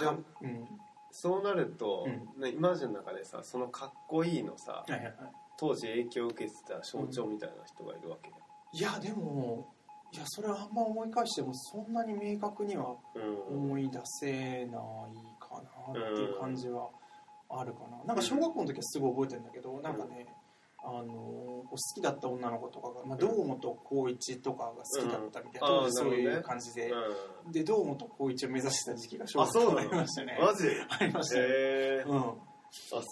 [0.41, 0.67] うん。
[1.11, 2.05] そうなると、
[2.37, 5.13] うねイマジンの中でさそのかっこいいのさはいはいはい。
[5.57, 8.37] 当時影響を受けてた象徴みたいな人がいるわけだ
[8.73, 9.73] いやでも
[10.13, 13.57] いやそれはあんま思い返してもそんなに明確にはうん。
[13.57, 14.67] 思い出せない
[15.39, 16.89] かなっていう感じは
[17.49, 20.27] あるかな、なんか小学校の時はすごい覚えてるんだけどなんかね、
[20.83, 26.91] あの好きだった女の子とかが、まあ、堂本光一とかが好きだったみたいな、そういう感じで、
[27.49, 30.37] うで堂本光一を目指してた時期が小学校にありましたね。
[30.41, 30.67] マジ？
[30.89, 31.45] ありましたね、
[32.05, 32.19] うん。
[32.19, 32.33] あ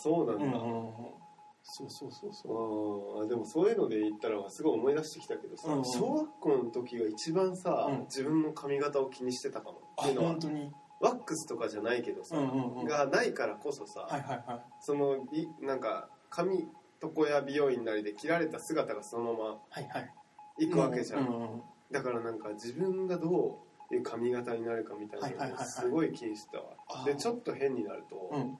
[0.04, 1.25] そうなんだ、うんうんうん
[1.68, 3.22] そうそうそうそう。
[3.24, 3.28] あー。
[3.28, 5.86] でもそういうので言ったらすごい思い出してきたけどさ、うんうん。
[5.86, 8.00] 小学校の時が一番さ、うん。
[8.04, 9.82] 自分の髪型を気にしてたかも。
[9.98, 10.72] あっていうのは本当に？
[11.02, 12.86] ワックスとかじゃないけどさ、うんうんうん。
[12.86, 14.62] がないからこそさ、はいはいはい。
[14.80, 16.68] そのいなんか髪
[17.04, 20.12] 床や美容院なりで切られた姿がそのままはいはい。
[20.60, 23.60] いくわけじゃん、うんうんうんだからなんか自分がど
[23.92, 28.58] ういう髪型になるかみたいなのをはいはいはいはいすごい気にしてたわ、あーでちょっと変になると、うん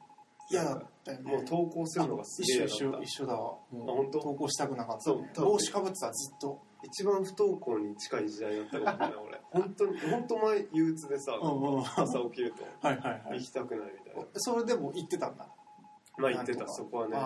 [0.50, 1.32] 嫌だったよね。
[1.32, 3.40] もう投稿するのがす一げえ一緒一緒だわ。
[3.40, 4.20] もう本当？
[4.20, 4.98] 投稿したくなかっ
[5.34, 6.62] た、帽子かぶってたずっと。
[6.84, 9.42] 一番不登校に近い時代だったかもしれない俺。
[9.64, 11.84] 本当に本当前憂鬱でさ、うんうん。
[11.84, 13.40] 朝起きるとはいはいはい。
[13.40, 14.28] 行きたくないみたいな。
[14.36, 15.48] それでも言ってたんだ。
[16.18, 16.68] まあ言ってた。
[16.68, 17.18] そこはね。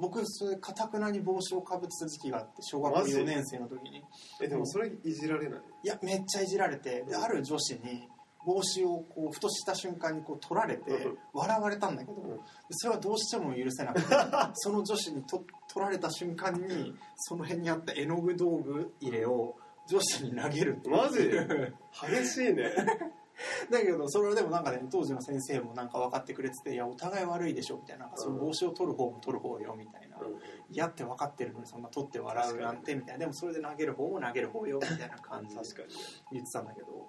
[0.00, 4.04] 僕それかたくなに帽子をかぶってた時期があって小学校マジ？4年生の時に。
[4.40, 5.60] えでもそれいじられない？
[5.82, 8.08] いやめっちゃいじられてである女子に
[8.44, 11.18] 帽子をこうふとした瞬間にこう取られてうん。
[11.32, 12.40] 笑われたんだけどうん。
[12.70, 14.14] それはどうしても許せなくて
[14.54, 19.56] その女子にと取られた瞬間にその辺にあった絵の具道具入れを
[19.88, 21.30] 女子に投げるマジ？
[22.08, 22.70] 激しいね。
[23.70, 30.18] だけどそれはでもなんかね当時の先生もなんか分かってくれてて「いやお互い悪いでしょ」みたいなその帽子を取る方も取る方よみたいな
[30.70, 33.20] 「嫌って分かってるのにそんな取って笑うなんて」みたいな。
[33.20, 35.88] でもそれで投げる方も投げる方よみたいな感じで確かに。
[35.88, 35.94] ね
[36.32, 37.08] 言ってたんだけど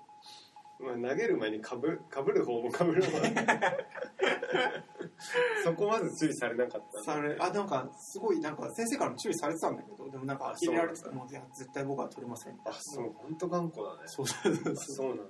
[0.83, 3.23] まあ、投げる前にかぶかぶる方もかぶる方も
[5.63, 11.31] そこまず注意されなかったされあなんかすごいなんか先生からも注意されてたんだけどでもなんか呆れられててもう。
[11.31, 12.75] いや絶対僕は取りませんあな。
[12.79, 14.01] そう本当頑固だね。
[14.07, 15.07] そうそうそう。
[15.09, 15.23] なんだ。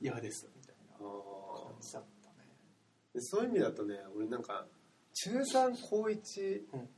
[0.00, 2.36] 嫌ですみたいなあ感じだったね。
[3.14, 4.66] でそういう意味だとね俺なんか
[5.12, 6.88] 中3高1、うん。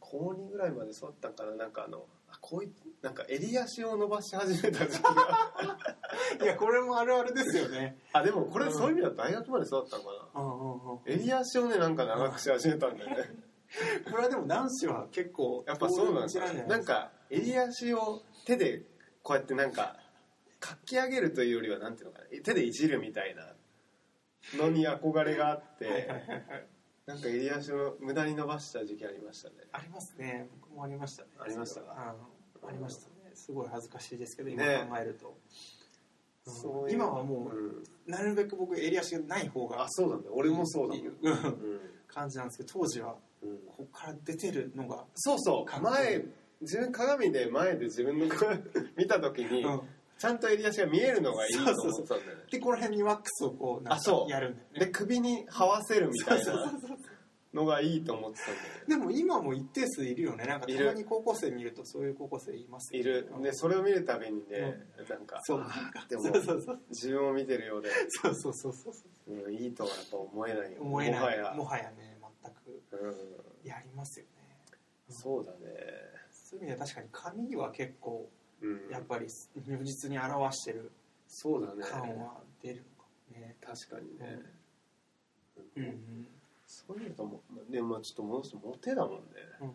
[0.00, 1.56] 高2ぐらいまでそうだったんかな。
[1.56, 2.06] なんかあの
[2.42, 2.70] あ高一
[3.02, 5.52] なんか襟足を伸ばし始めた時期が。
[6.42, 7.98] いやこれもあるあるですよね。
[8.12, 10.40] あでもこれうんそういう意味だと大学までそうだったのかな。
[10.40, 11.00] うんうんうん。
[11.06, 13.52] 襟足をねなんか長くし始めたんだよね。
[14.10, 18.84] これはでも男子は結構やっぱそうなんじゃだなんか襟足を手で
[19.22, 19.96] こうやってなんか
[20.60, 22.26] かき上げるというよりはなんていうのかな。
[22.42, 23.54] 手でいじるみたいな
[24.54, 26.08] のに憧れがあって
[27.06, 29.56] なんか襟足を無駄に伸ばした時期ありましたね。
[29.72, 30.48] ありますね。
[30.60, 31.28] 僕もありましたね。
[31.38, 32.14] ありましたあ
[32.70, 33.12] りましたね。
[33.34, 35.36] すごい恥ずかしいですけど今ね考えると、
[36.90, 38.12] 今はもう、うん。
[38.12, 41.80] なるべく僕襟足がない方があそうなんだ俺もそうだもん、いううん。
[42.08, 43.58] 感じなんですけど当時はうん。
[43.66, 45.80] ここから出てるのが、そうそう。
[45.82, 46.24] 前
[46.60, 48.50] 自分鏡で前で自分の顔
[48.96, 49.80] 見た時に、うん。
[50.18, 52.44] ちゃんと襟足が見えるのがいいと思ってたんだよね。
[52.48, 54.78] でこの辺にワックスをこうなんやるんだよね。
[54.78, 56.72] で首に這わせるみたいな
[57.54, 58.58] のがいいと思ってたんだよ。
[58.58, 60.44] ねでも今も一定数いるよね。
[60.44, 63.28] なんかいるたまに高校生見るとそういう高校生いますよいる。
[63.34, 65.60] うんでそれを見るたびにね、なんかそう。
[65.60, 66.06] あなんか。
[66.08, 66.80] でもそうそうそう。
[66.90, 69.32] 自分を見てるようで、そうそうそうそうそう。
[69.34, 70.72] うん、いいとはやっぱ思えない。
[70.72, 71.20] よ思えない。
[71.20, 71.54] もはや。
[71.54, 72.82] もはやね全く。
[72.92, 74.58] うん、やりますよね。
[75.08, 75.58] そうだね。
[76.30, 78.30] そういう意味では確かに紙は結構
[78.62, 78.90] うん。
[78.90, 79.26] やっぱり
[79.66, 80.90] 如実に表してる
[81.26, 81.82] そうだね。
[81.82, 83.56] 感は出るのかもね。
[83.60, 84.42] 確かにね、
[85.76, 86.26] うんうん
[86.88, 89.22] そういうのともでもちょっと戻すとモテだもんね。
[89.60, 89.74] うんうん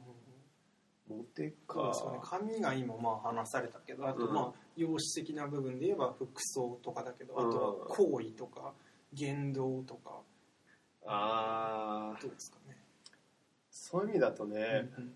[1.09, 2.19] モテそうかですよね。
[2.21, 4.33] 紙が今まあ話されたけどあとうん。
[4.33, 7.51] まあ容姿的な部分で言えば服装とかだけどあうん。
[7.51, 8.73] とは行為とか
[9.13, 10.21] 言動とか。
[11.05, 12.75] ああどうですかね？
[13.71, 15.11] そういう意味だとね、うん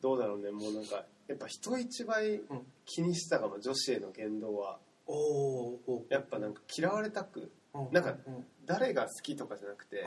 [0.00, 0.50] どうだろうね。
[0.50, 2.66] もうなんかやっぱ人一倍うん。
[2.84, 4.78] 気にしてたかも女子への言動は。
[5.06, 7.50] おおおやっぱなんか嫌われたくうん
[7.92, 8.16] なんか
[8.64, 10.04] 誰が好きとかじゃなくて、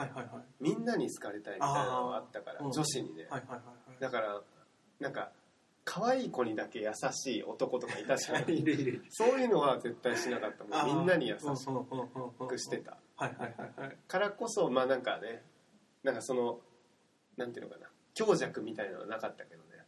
[0.60, 3.28] みんなに好かれたいみたいなのがあったから、女子にね、
[4.00, 4.42] だから
[5.00, 5.32] なんか
[5.84, 8.36] 可愛い子にだけ優しい男とかいたじゃん。
[8.36, 10.98] は いそういうのは絶対しなかったもん。
[10.98, 11.46] みんなに優し
[12.38, 12.98] くくしてた。
[14.08, 15.44] からこそまあなんかね
[16.04, 16.60] なんかその
[17.38, 17.90] なんていうのかな。
[18.14, 19.86] 強弱みたいなのはなかったけどね。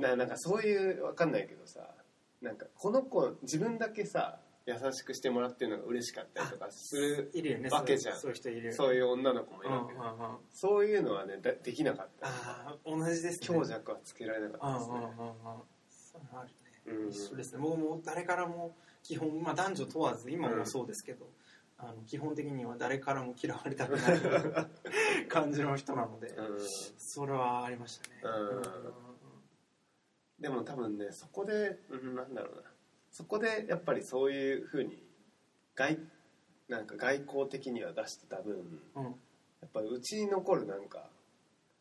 [0.00, 1.94] ななんかそういうわかんないけどさ。
[2.40, 7.68] なんかこの子自分だけさ優しくしてもらってるのが嬉しかったりとかするいるよね。
[7.68, 8.18] わけじゃん。
[8.18, 9.74] そういう人いるそういう女の子もいる
[10.50, 13.42] そういうのはねだできなかったあ同じですね。
[13.46, 14.94] 強弱はつけられなかったですね。
[15.90, 16.46] そうあ
[17.10, 17.62] 一緒ですね。
[18.04, 21.26] 誰からも基本、まあ、男女問わず今もそうですけど、
[21.78, 24.20] あの基本的には誰からも嫌われたくない
[25.28, 26.58] 感じの人なので、うん。
[26.96, 28.30] それはありましたね、う
[30.40, 30.42] ん。
[30.42, 32.62] でも多分ねそこで、うん、なんだろうな
[33.14, 35.00] そこでやっぱりそういうふうに
[35.76, 35.98] 外
[36.68, 39.04] なんか外交的には出してた分うん。
[39.06, 39.14] うん
[39.62, 41.08] やっぱりうちに残るなんか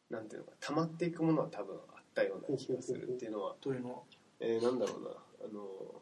[0.09, 3.99] なんていうのか溜まっていくものは多分あったような気がするっていうのは、というのは。
[4.39, 6.01] えーなんだろうなあの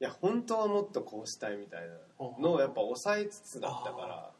[0.00, 1.96] いや本当はもっとこうしたいみたいな
[2.38, 4.30] のをやっぱ抑えつつだったから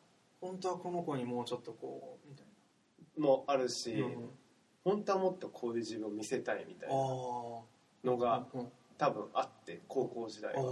[0.41, 4.31] 本当はこの子にもうちょっとこうみたいもあるし、な、うん。
[4.85, 8.69] 本当はもっとこういう自分を見せたいみたいあなのがあうん
[9.03, 10.63] 多分あって高校時代は。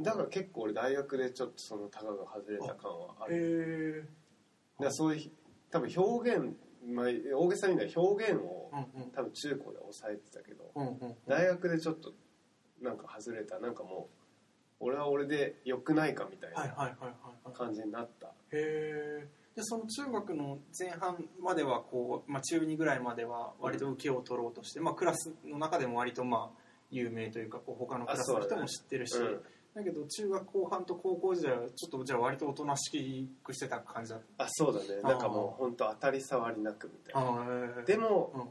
[0.00, 4.08] だから結構俺大学でちょっとそのタガが外れた感はあへる
[4.80, 5.30] えだそういう
[5.70, 9.10] 多分表現、まあ、大げさに言うのは表現をうんうん。
[9.10, 12.12] 多分中高で抑えてたけどうんうん大学でちょっと
[12.80, 14.08] なんか外れたなんかも
[14.80, 16.96] う俺は俺で良くないかみたいな
[17.52, 18.28] 感じになった。
[18.28, 35.02] へえでその中学の前半まではこう、まあ、中2ぐらいまでは割と受けを取ろうとして、まあ、クラスの中でも割とまあ有名というかこう他のクラスの人も知ってるしだ,、うんけど中学後半と高校時代はちょっとじゃあ割とおとなしくしてた感じだっあそうだね。
[35.02, 37.80] なんかもう本当当たり障りなくみたたいな。
[37.80, 38.50] あでも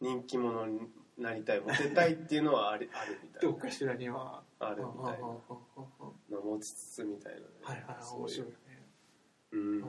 [0.00, 0.80] うん、人気者に
[1.16, 5.26] なりたいモテたいっていうのはありあるみたいどっかしらにはなあるみたいな。
[5.26, 7.40] の持ちつつみたいな。
[7.40, 8.54] ねはいはいそう面白いね。
[9.52, 9.82] うん。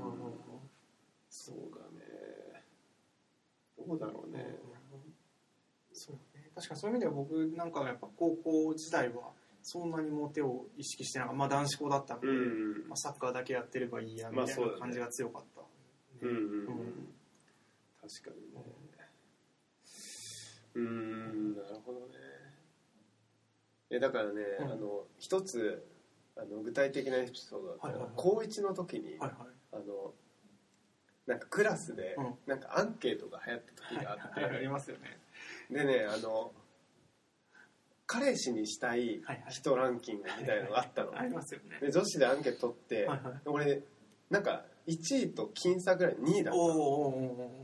[1.29, 2.63] そうだね。
[3.77, 4.59] どうだろうね
[5.91, 6.15] そう。
[6.15, 9.31] ね確かにそういう意味では僕なんかやっぱ高校時代は
[9.63, 11.37] そんなにモテを意識してなかった。
[11.37, 15.61] まあ男子校だったので、うんまあ、サッカーだけやってればいいやみたいな感じが強かった、
[16.21, 16.41] うんうんうん。
[16.41, 17.13] うん。
[18.01, 18.61] 確かにね。
[20.75, 21.55] うーん。
[21.55, 22.13] なるほどね。
[23.89, 24.71] えだからね、うん。
[24.71, 25.87] あの一つ
[26.35, 28.15] あの具体的なエピソードだったら、はいはいはい。
[28.17, 29.31] 高1の時に、はいはい。
[29.71, 30.13] あの
[31.25, 32.33] なんかクラスで、うん。
[32.47, 34.57] なんかアンケートが流行った時があって、はいはい。
[34.57, 35.17] ありますよね
[35.69, 36.51] でねあの
[38.05, 41.79] 彼氏にしたい人ランキングみたいなのがあったの、 ありますよね。
[41.79, 43.41] で女子でアンケート取って、はいはい。
[43.45, 43.81] 俺
[44.29, 46.53] なんか1位と僅差ぐらい2位だっ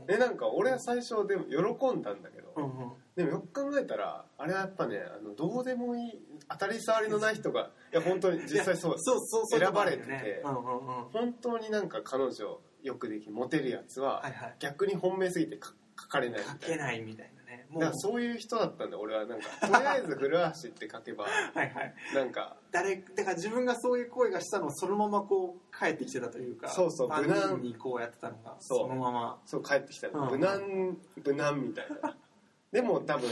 [0.06, 2.92] たでなんか俺は最初でも喜んだんだけど、うんうん。
[3.14, 11.04] でもよく考えたらあれはやっぱねあのどうでもいい当たり障りのない人がいや本当に実際そうそうそうそう選ばれててうんうんうん。
[11.10, 14.56] 本当になんか彼女よくできモテるやつははいはい。
[14.58, 16.76] 逆に本命すぎてか書かれないみ書たいな。
[16.76, 17.32] けないみたいな。
[17.34, 17.39] ね
[17.70, 21.94] もだからそういう人だったんで俺はなんか とりあえず古橋って書けばはいはい。
[22.14, 27.40] なんか誰だから自分がそういう声がしたのをそのままこう帰ってきてたというかそうそう万無難。
[27.40, 29.40] 人にこうやってたのがそのまま。
[29.46, 30.08] そう帰ってきた。
[30.08, 30.30] うん。
[30.30, 32.16] 無難無難みたいな。
[32.72, 33.28] でも多分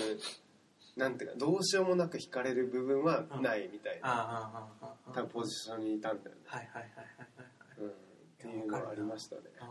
[0.96, 4.08] なんていうかどうしようもなく惹かれる部分はないみたいな。
[4.08, 4.26] あああ
[4.82, 7.48] あああ多分ポジションにいたんだよね、はいはいはいはいはい
[7.78, 7.92] うん、っ
[8.38, 9.64] ていうのがありましたねあ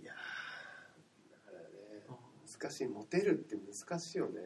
[0.00, 1.66] いやーだからね
[2.08, 2.12] あ
[2.60, 4.40] 難しいモテるって難しいよね。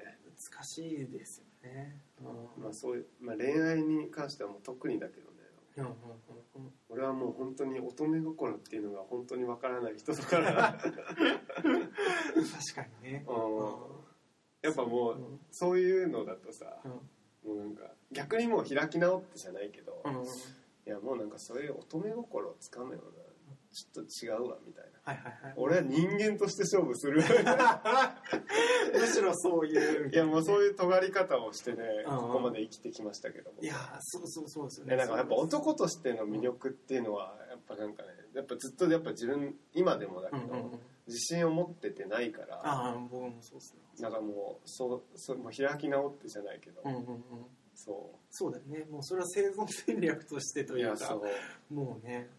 [0.53, 1.97] 難しいですよね。
[2.21, 2.63] うん。
[2.63, 5.37] まあそういう、まあ、恋愛に関してはもう特にだけどね。
[5.79, 6.73] うんうんうんうん。
[6.91, 10.79] 俺はもう本当に乙女心っていうのが本当にわからない人だから。
[10.83, 10.93] 確
[12.75, 13.25] かにね。
[13.27, 13.37] うん。
[14.61, 15.41] やっぱもううん。
[15.51, 16.91] そういうのだとさうん。
[16.91, 20.25] もうなんか逆にもう開き直ってじゃないけど、いうん。
[20.85, 23.32] やもうなんかそういう乙女心をつかむような
[23.73, 24.91] ちょっと違うわみたいな。
[25.05, 25.55] はいはいはい。
[25.57, 27.23] 俺は人間として勝負する。
[28.99, 30.11] むしろそういう。
[30.13, 33.61] いやもうそういう尖り方をしてねうんここまで生きてきましたけども。
[33.63, 34.97] いやそうそうそうですよね。
[34.97, 40.81] でなんかやっぱ男としての魅力っていうのはやっぱなんかねやっぱずっとやっぱ自分今でもだけど、うんうんうん。
[41.07, 43.81] 自信を持っててないからああ僕もそうですね。
[44.01, 47.25] だからもうそうそうもう開き直ってじゃないけど、うんうんうん。
[47.75, 48.85] そそうだよね。
[48.91, 50.97] もうそれは生存戦略としてとういいう。
[50.97, 51.19] か
[51.71, 52.31] もうね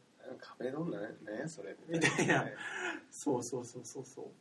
[0.58, 2.46] 壁ドンなんやそれみたいな。
[3.12, 4.32] そうそうそうそうそ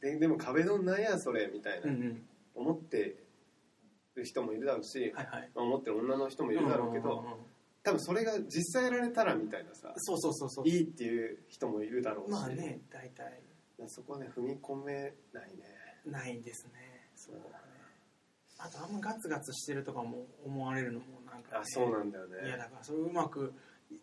[0.00, 2.22] ででも壁ドンなんやそれみたいうな、うんうん。
[2.54, 3.16] 思って
[4.14, 5.50] る人もいるだろうし、はいはい。
[5.54, 7.34] まあ思ってる女の人もいるだろうけど、んんん
[7.82, 10.68] 多分それが実際やられたらみたいなさそうそうそうそう。
[10.68, 13.40] いいっていう人もいるだろうし、まあね大体。
[13.88, 15.64] そこはね踏み込めないね。
[16.06, 17.08] ないですね。
[17.16, 17.72] そうだね。
[18.58, 22.46] あとあんまガツガツしてるとかも思われるのもなんか、ね、あそうなんだよね。
[22.46, 23.52] いやだからそれをうまく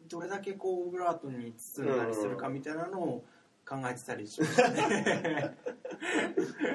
[0.08, 3.25] どれだけこうオブラートに包んだりするかみたいなのを
[3.67, 5.56] 考えてたりしましたね。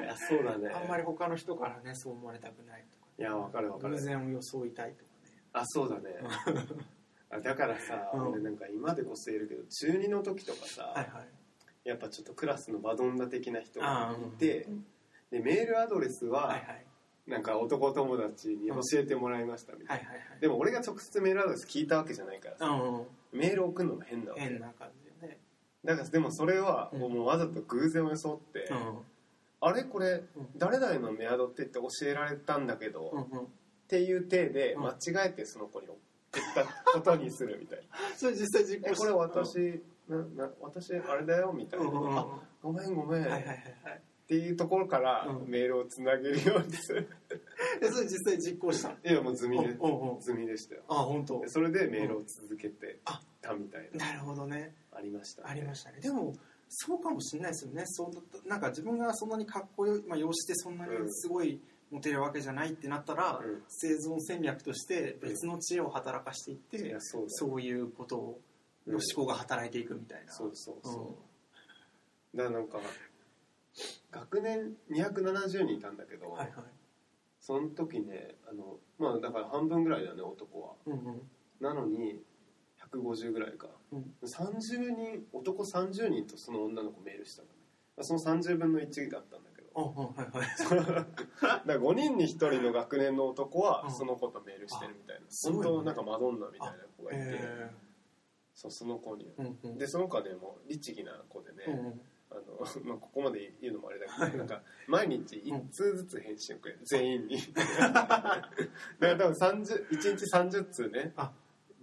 [0.03, 0.69] いやそうだね。
[0.69, 3.95] あんまり他の人からねそう思われたくないとかいやわかるわかる。
[3.95, 5.31] 偶然を装いたいとかね。
[5.53, 6.15] あそうだね。
[7.29, 8.27] あだからさ、うん。
[8.31, 11.27] 俺なんか今でこそ言えるけど中2の時とかさ、はいはい。
[11.83, 14.85] やっぱちょっとクラスのマドンナ的な人があいて、うん。
[15.31, 16.85] でメールアドレスは、はいはい
[17.27, 20.39] なんか男友達に教えてもらいましたみたいな、はいはいはい。
[20.41, 25.37] でも俺が直接メールアドレス聞いたわけじゃないからさ、うんうんメール送るのも変なわけ変な感じよね。
[25.83, 28.99] だからでもそれはうんもうわざと偶然を装って、うん
[29.61, 30.47] あれこれうん。
[30.57, 33.47] 誰々のメアドって言って教えられたんだけど、っうんうん。
[33.87, 34.83] ていう体でうん。
[34.83, 35.95] 間違えてその子に送
[36.39, 37.97] ったことにするみたいな。
[38.15, 42.17] それ実際実えこれ私なな私あれだよみたいな、うんうんうん。
[42.19, 42.27] あ
[42.61, 45.49] ごめんごめん、はいはいはいはいっていうところからうん。
[45.49, 47.07] メールをつなげるようにする、
[47.79, 48.95] でそれ実際実行したの？
[48.95, 49.65] いやもう済みで。
[49.65, 50.17] うんうんう。
[50.17, 50.81] ん済みでしたよ。
[50.87, 51.39] あ本当。
[51.41, 54.07] でそれでメールを続けてあたみたいな。
[54.07, 54.73] なるほどね。
[54.91, 55.99] ありました、ね、ありましたね。
[55.99, 56.33] でも
[56.69, 57.83] そうかもしれないですよね。
[57.85, 61.61] そうなんか自分がそんなにかっこよい、まあ、容姿でそんなにすごい
[61.91, 63.63] モテるわけじゃないってなったら、うん。
[63.67, 68.41] 生存戦略として別の知恵を働かしていって、いやそうそういうことを
[68.87, 68.93] うん。
[68.93, 71.15] よしこが働いていくみたいな、そうそうそ
[72.33, 72.79] う、だからなんか
[74.15, 76.51] 学年270人いたんだけど、はいはい。
[77.41, 80.73] その時ねあのまあだから半分ぐらいだね男は。
[80.85, 81.21] うんうん。
[81.59, 82.23] なのに
[82.91, 84.13] 150ぐらいか、うん。
[84.23, 87.53] 30人男30人とその女の子メールしたのね。
[88.01, 89.69] その30分の1だったんだけど。
[89.75, 93.91] あはいはい だから5人に1人の学年の男はうん。
[93.91, 97.71] その子とメールしてるみたいな、本当なんかマドンナみたいな子がいて、え
[98.53, 99.77] そうその子にーうんうん。
[99.77, 102.01] でその子はねもう律儀な子でね、うんうん
[102.35, 107.37] あの まあ、ここまで言うのもあれだけど、はいなんか毎日1通ずつ返信をくれる、全員に。
[107.53, 108.51] だか
[108.99, 111.13] ら多分30 1日30通ね、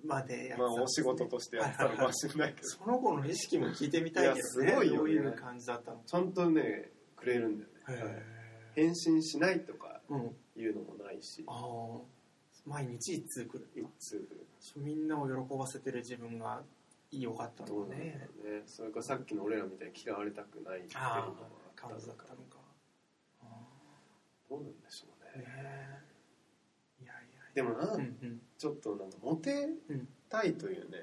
[0.05, 1.07] までやってまあ、たんですね。
[1.07, 4.43] お仕事としてやってたのかもしれないけど、その子の意識も聞いてみたいけどね。
[4.43, 4.97] すごいよね。
[4.99, 8.25] どういう感じだったのちゃんとねくれるんだよね、
[8.77, 10.37] へ返信しないとかうん。
[10.55, 11.45] いうのもないし。
[11.47, 12.01] ああ
[12.65, 13.69] 毎日一通来る。
[13.75, 14.29] 一通。
[14.77, 16.63] みんなを喜ばせてる自分が
[17.21, 18.29] 良かったのね。
[18.43, 18.63] うね。
[18.67, 22.59] それかさっきの俺らみたいに嫌われたくないっていうのもあああったのか。
[24.49, 25.45] どうなんでしょうあね。
[25.45, 25.53] ね
[27.01, 27.43] えいやいや。
[27.55, 28.41] でもな、うんうん。
[28.57, 30.99] ちょっとなんかモテうんたいというね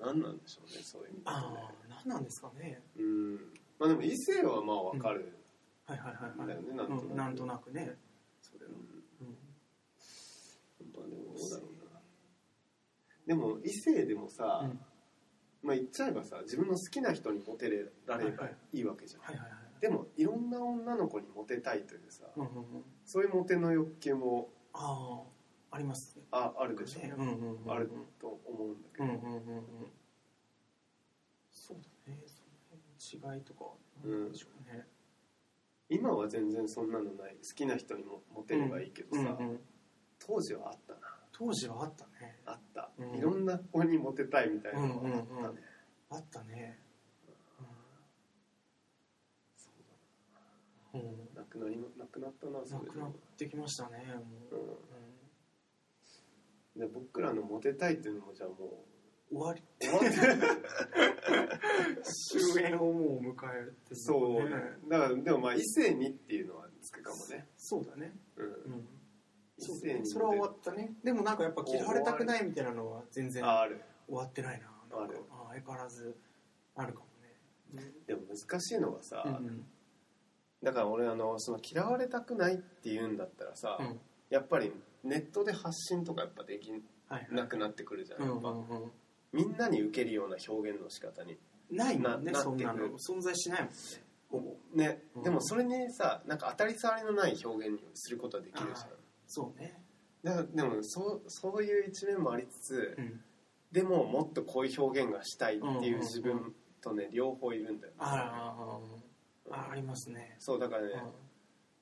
[0.00, 1.46] 何なんでしょうねそういう意味であね。
[1.90, 2.82] あ何なんですかね。
[2.98, 3.34] うん。
[3.78, 5.38] まあでも異性はまあわかる。
[5.86, 6.46] はいはいはいはい。
[6.46, 7.06] んだよねなんとなく。
[7.10, 7.96] うんなんとなくね。
[8.40, 8.72] それは。
[8.72, 9.26] うん。
[9.26, 9.36] うん。
[10.94, 12.00] まあでもどうだろうな。
[13.26, 14.80] でも異性でもさ、うん
[15.62, 17.70] まあ言っちゃえばさ自分の好きな人にモテ
[18.06, 18.84] られればいい。
[18.84, 19.80] わけじゃん、はいはいはい。
[19.80, 22.84] でもいろんな女の子にモテたいというさ、うんうんうん。
[23.04, 25.22] そういうモテの欲求もあ
[25.70, 26.22] あありますね。
[26.30, 27.14] ああるでしょ、ね。
[27.16, 27.70] うんうんうんうん。
[27.70, 29.64] あると思うんだけど、うんうんうんうん。
[31.50, 32.18] そうだね。
[32.26, 33.64] その辺違いとか
[34.04, 34.86] なんでしょうね。
[35.88, 37.36] 今は全然そんなのない。
[37.36, 39.60] 好きな人にもモテればいいけどさ、うんうん。
[40.18, 41.00] 当時はあったな
[41.46, 42.38] 当時はあったね。
[42.46, 43.16] あった、うん。
[43.18, 45.58] いろんな子にモテたいみたいなのがあったね、うんうんうん。
[46.10, 46.78] あったね。
[50.94, 51.00] うん。
[51.00, 51.34] うん。
[51.34, 51.42] な。
[51.42, 54.22] くなりなくなったなそれでなくなってきましたねも
[54.52, 54.78] う、
[56.76, 56.80] うん。
[56.80, 58.84] で僕らのモテたいっていうのもじゃあも
[59.32, 59.64] うん、終わりう
[62.02, 64.78] 終焉をもう迎えるってそうね。
[64.88, 68.14] だからでもまあ異性にっていうのはつくかもね、そうだね。
[68.36, 68.88] うん
[69.62, 70.06] そう性に。
[70.06, 70.92] それは終わったね。
[71.04, 73.66] でもなんかやっぱ嫌われたくないみたいなのは全然あ
[74.06, 74.66] 終わってないな。
[74.98, 75.22] なんかある。
[75.30, 76.16] あ相変わらず
[76.76, 77.06] あるかも
[77.80, 77.92] ね。
[78.06, 79.64] でも難しいのがさ、うんうん。
[80.62, 84.00] だから俺あのその嫌われたくないっていうんだったらさ、うん。
[84.30, 84.72] やっぱり
[85.04, 87.26] ネットで発信とかやっぱできはいはい。
[87.30, 88.56] なくなってくるじゃん、うんやっぱうん。
[88.58, 88.90] うん
[89.32, 91.38] みんなに受けるような表現の仕方に
[91.70, 92.80] ないもんねなそんなの。
[92.80, 93.74] なって存在しないもんね。
[94.30, 94.56] ほぼ。
[94.74, 98.88] ね、うんでもそれにさなんか当たり障りのない表現にすることはできるじゃん
[99.34, 99.82] そうね。
[100.22, 103.20] だからでもそうそういう一面もありつつ、うん。
[103.72, 108.78] でももっとこういう表現がしたいっていう自分とね両方いるんだよ、あ
[109.50, 110.36] ああありますね。
[110.38, 110.98] そうだからね、う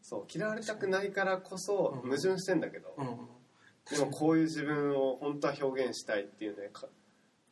[0.01, 2.11] そう嫌われたくないからこそうん。
[2.11, 2.95] 矛盾してんだけど、
[3.91, 6.87] でもこういう自分を本当は表現したいっていうねか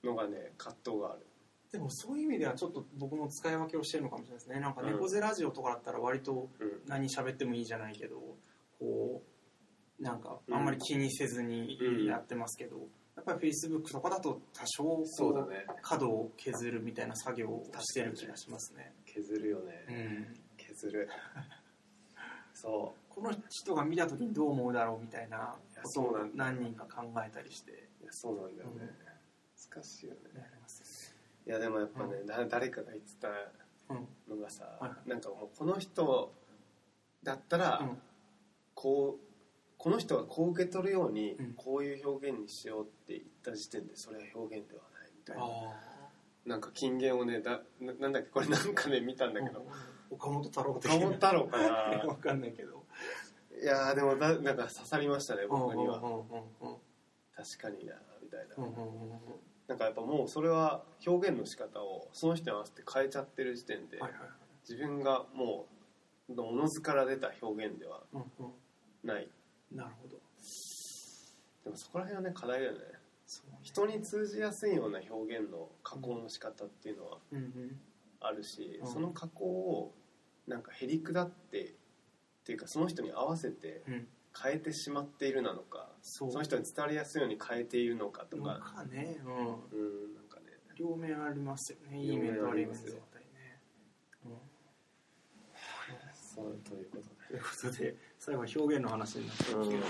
[0.05, 1.27] のがね葛藤がある。
[1.73, 4.61] でもそういう意味ではちょっと僕も使い分けをしてるのかもしれないですね。
[4.61, 6.69] なんか猫背ラジオとかだったら割とうん。
[6.87, 8.17] 何喋ってもいいじゃないけど
[8.79, 9.38] こう
[10.01, 10.55] なんかうん。
[10.55, 12.05] あんまり気にせずにうん。
[12.05, 12.77] やってますけど、
[13.17, 15.67] やっぱり Facebook とかだと多少こそうだね。
[15.83, 18.93] 角を削るみたいな作業をしてる気がしますね。
[19.07, 20.41] 削るよね、うん。
[20.57, 21.09] 削る。
[22.55, 27.73] そこの人が見た時にどう思うだろうみたいなことをそうなんだ何人か考えたりして。
[28.01, 28.89] ういやそうなんだよね、
[29.73, 30.19] 難しいよね。
[31.47, 33.29] いやでもやっぱね、だ誰かが言ってた
[33.91, 34.09] うん。
[34.29, 36.33] のがさ、はいはなんかもうこの人
[37.23, 38.03] だったら、うん。
[38.75, 39.28] こう
[39.79, 41.53] この人がこう受け取るように、うん。
[41.55, 45.43] こういう表現にしようって言った時点でそれは表現ではないみたいな。
[45.45, 45.49] あ
[46.45, 49.65] なんか金言をねだななんだっけこれなんかね見たんだけど、
[50.11, 51.69] 岡本太郎的岡本太郎かな。
[52.09, 52.85] わかんないけど。
[53.61, 56.01] いやーでもだなんか刺さりましたね僕には。
[57.37, 58.61] 確かになみたいな、う
[59.69, 64.31] なんかやっぱもうそれは表現の仕方をその人に合わせて変えちゃってる時点で、はいはいはい。
[64.69, 65.69] 自分がも
[66.29, 68.53] うおのずから出た表現ではうんうん
[69.73, 70.17] なるほど。
[71.65, 72.79] でもそこら辺はね課題だよね。
[73.27, 73.59] そうね。
[73.63, 77.81] 人に通じやすいような表現の加工の仕方っていうのはうんうん。
[78.21, 78.93] あるし、うん。
[78.93, 79.95] その加工を
[80.47, 81.73] なんかへりくだってっ
[82.45, 84.09] ていうかその人に合わせてうん。
[84.41, 86.33] 変えてしまっているなのかそう。
[86.33, 89.21] その人に伝わりやすいように変えているのかとのかかね。
[89.25, 89.33] うん。
[89.33, 90.49] うんなんかね。
[90.79, 93.59] 両面ありますよねいい面と悪い面絶対ね、
[94.25, 94.33] うん、
[96.15, 99.69] そうということということで最後は表現の話になったけど、うん。
[99.73, 99.81] うん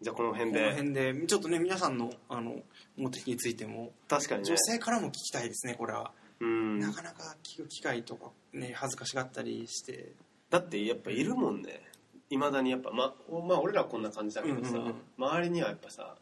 [0.00, 2.56] じゃあこの辺こので辺でちょっとね皆さんのあの
[2.96, 4.48] モテについても確かにね。
[4.48, 6.10] 女性からも聞きたいですねこれは、
[6.40, 6.80] うん。
[6.80, 10.10] なかなか聞く機会とかね恥ずかしがったりして。
[10.50, 11.82] だってやっぱいるもんね。
[12.30, 13.14] いまだにやっぱま
[13.46, 14.94] まあ俺らはこんな感じだけどさ、うんうんうん。
[15.18, 16.16] 周りにはやっぱさ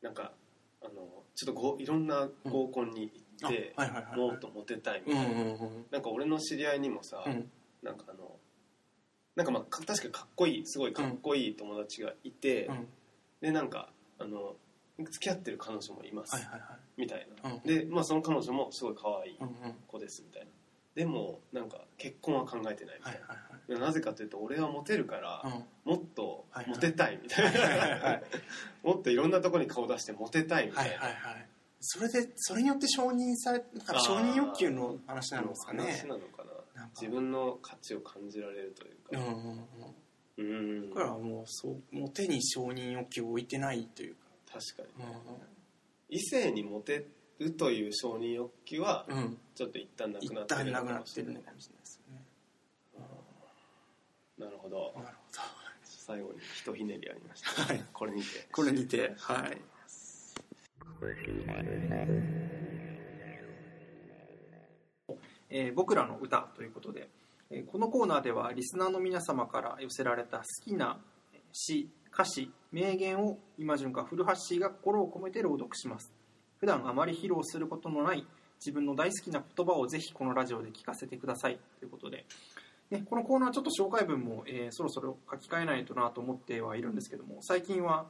[0.00, 0.32] なんか
[0.82, 0.92] あの
[1.34, 3.10] ちょっとごいろんな合コンに
[3.42, 5.58] 行って、あはいはいはいもっとモテたいみうんたいな、うんうん。
[5.90, 7.50] なんか俺の知り合いにもさ、うん。
[7.82, 8.30] なんかあの
[9.36, 12.86] なんかまあか確かにかっこいいすごいかっこいい友達がいて、うん。
[13.40, 14.54] でなんかあの
[14.98, 17.00] 付き合ってる彼女もいます、はいはいはい。
[17.00, 17.60] みたいな、うん。
[17.62, 19.38] で、まあ、その彼女もすごい可愛い
[19.88, 20.48] 子ですみたいな。
[20.94, 23.36] でもなんか結婚は考えてないみたな、はいいは
[23.68, 23.72] い。
[23.72, 26.74] でなぜかというと俺はモテるから、はいもっとはいはい。
[26.74, 28.22] モテたいみたいな、はいはいはい
[28.86, 31.48] もっといろんなところに顔出してモテたいみはいたいな、はいはい。
[31.80, 35.82] それでそれによって承認されなんか承認欲求の話なのですかね。
[35.82, 36.53] 話なのかな
[36.90, 39.30] 自分の価値を感じられるというか。
[39.30, 39.68] うんうん
[40.36, 40.90] うんうん。
[40.90, 44.20] だからもうそうもう手に承認欲求を置いてないというか。
[44.52, 45.04] 確かに。
[45.04, 45.08] う
[46.08, 47.06] 異性にモテ
[47.38, 49.38] るという承認欲求はんうん。
[49.54, 51.34] ちょっと一旦な一くなってる旦なくなのかもしてれない。
[51.34, 52.24] っるのかもしれないですよね
[54.38, 54.92] なるほど。
[54.96, 55.16] なる
[55.86, 57.50] 最後にひとひねりありました。
[57.50, 57.84] ほどはい。
[57.92, 58.26] これにて。
[58.52, 59.14] これにて。
[59.16, 59.60] はい
[65.56, 67.08] えー僕らの歌ということで、
[67.50, 70.98] えーこのコーナーではリスナーの皆様から寄せられた好きな
[71.52, 76.12] 詩歌詞名言を今順か古橋が心を込めて朗読します。
[76.58, 78.26] 普段あまり披露することのない
[78.58, 82.24] 自分の大好きな言葉をぜひこのラジオで聞かせてくださいということで、
[82.90, 88.06] ね、このコーナーちょっと紹介文も、えーそろそろ書き換えないとなと思ってはいるんですけども最近は、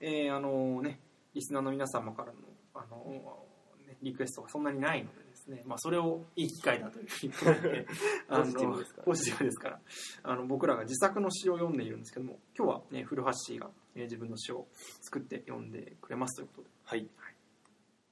[0.00, 0.98] えーあのね、
[1.34, 2.34] リスナーの皆様からの
[2.74, 3.46] あの、
[3.86, 7.86] ね、リクエストがそんなにないのでですね、まあ、それをいい機会だというふうに思って
[8.28, 9.04] あのポジティブですから。
[9.04, 9.80] ポジティブですから。
[10.22, 14.66] あの僕らが自作の詩を読んでいるんですけども今日は、ね、古橋氏が、えー自分の詩を
[15.00, 16.68] 作って読んでくれますということで。
[16.84, 17.08] はい、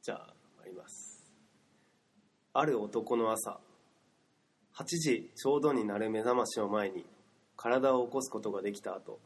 [0.02, 1.32] じゃあ参ります。
[2.52, 3.60] ある男の朝
[4.74, 7.06] 8時ちょうどになる目覚ましを前に
[7.56, 9.20] 体を起こすことができた後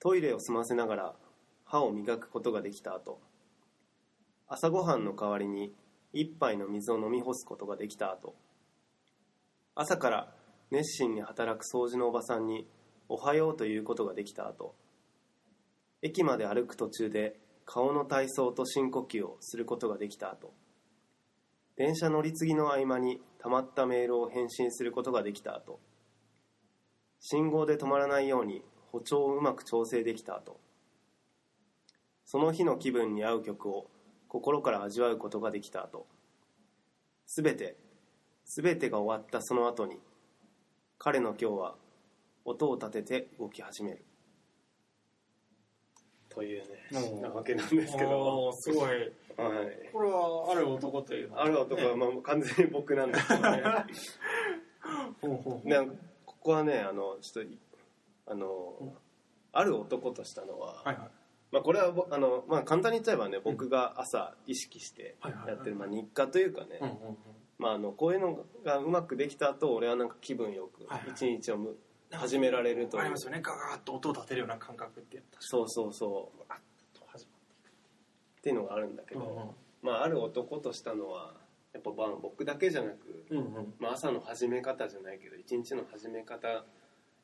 [0.00, 1.14] トイレを済ませながら
[1.64, 3.20] 歯を磨くことができた後
[4.48, 5.72] 朝ごはんの代わりに
[6.12, 8.34] 一杯の水を飲み干すことができた後
[9.74, 10.34] 朝から
[10.70, 12.68] 熱心に働く掃除のおばさんに
[13.08, 14.74] 「おはよう」ということができた後
[16.02, 20.52] 駅まで歩く途中で顔の体操と深呼吸をすることができた後
[21.76, 25.80] 電車乗り継ぎの合間にたまったメールを返信することができた後
[27.20, 30.60] 信号で止まらないように歩調をうまく調整できた後
[32.24, 33.90] その日の気分に合う曲を
[34.32, 36.06] 心から味わうことができた後
[37.26, 37.76] すべて
[38.46, 39.98] すべてが終わったその後に
[40.98, 41.74] 彼の今日は
[42.46, 44.02] 音を立てて動き始める。
[46.30, 48.88] というねなわけなんですけど、すごい。
[48.88, 49.10] はい、
[49.92, 53.62] これはある男というある男は、まあ、完全に僕なんですけどね。
[56.24, 58.46] ここはねあのちょっとあの、
[58.80, 58.92] うん
[59.54, 61.21] ある男としたのは、はいはい
[61.52, 66.80] まあ、これはぼあの、まあ、簡単に言っちゃえばね僕が朝意識してやってる、まあ、日課というかね、
[67.58, 71.76] まあ、あのこういうのがうまくできた後俺はなんか気分よく一日をむうん
[72.16, 73.40] 始められるとありますよね。
[73.42, 76.38] ガガーッと音を立てるような感覚ってそうそうそう。
[76.38, 76.56] にあっ
[76.92, 77.28] と始っ
[78.42, 81.34] ていうのがあるんだけど、まってまあ、ある男としたのは
[81.72, 83.26] やっぱまあ僕だけじゃなく、
[83.78, 86.64] まあ、朝の始め方じゃないけど一日の始め方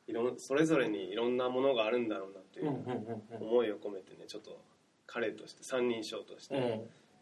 [0.08, 3.48] いろんそれぞれにいろんなものがあるんだろうなといううんうんうんうん。
[3.48, 4.58] 思いを込めてねちょっと
[5.06, 6.80] 彼として三人称としてうん。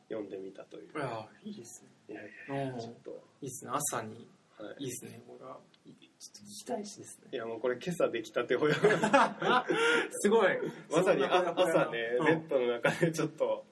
[0.09, 1.91] 読んでみたという、いやいいですね。
[2.09, 2.79] いやいやうん。
[2.79, 3.11] ちょっと、
[3.43, 3.73] いいですね。
[3.75, 4.29] 朝に。
[4.57, 4.85] はい。
[4.85, 5.59] いいですねこれは。
[5.85, 7.29] ちょっと聞きたいしですね。
[7.33, 8.77] いやもうこれ今朝できたてほや
[10.23, 10.59] すごい。
[10.91, 12.27] まさに朝ね、うん。
[12.27, 13.65] ベッドの中でちょっと。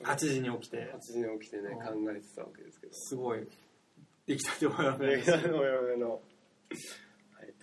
[0.00, 0.92] 8時に起きて。
[0.94, 2.04] 8時に起きてね、うん。
[2.04, 2.92] 考えてたわけですけど。
[2.94, 3.44] すごい。
[4.26, 6.20] できたてほやできたてほやほやのはい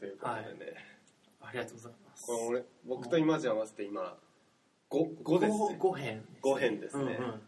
[0.02, 0.74] ということでね、
[1.42, 2.26] ありがとうございます。
[2.26, 4.18] これ俺僕と今じゃ合わせて今
[4.90, 5.78] 5, 5ですね。
[5.80, 7.42] 5編5編ですね、うんうん。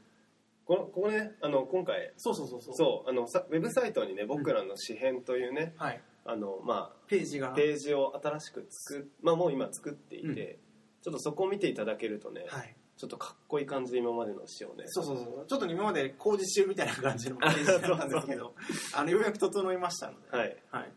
[0.64, 2.76] このここねあの今回そうそうそうそう。
[2.76, 6.02] そうあのさウェブサイトにね僕らの詩編というね、はい。
[6.26, 7.54] あのまページが。
[7.54, 10.36] あページを新しく作っまあもう今作っていて、うん。
[10.36, 12.76] ちょっとそこを見ていただけるとね、はい。
[12.98, 14.84] ちょっとかっこいい感じで今までの詩をね。
[14.86, 15.46] そうそうそう。
[15.48, 18.54] ちょっと今まで工事中みたいな感じのページだったんですけど
[18.94, 20.38] あのようやく整いましたので。
[20.38, 20.58] はい。
[20.70, 20.92] はい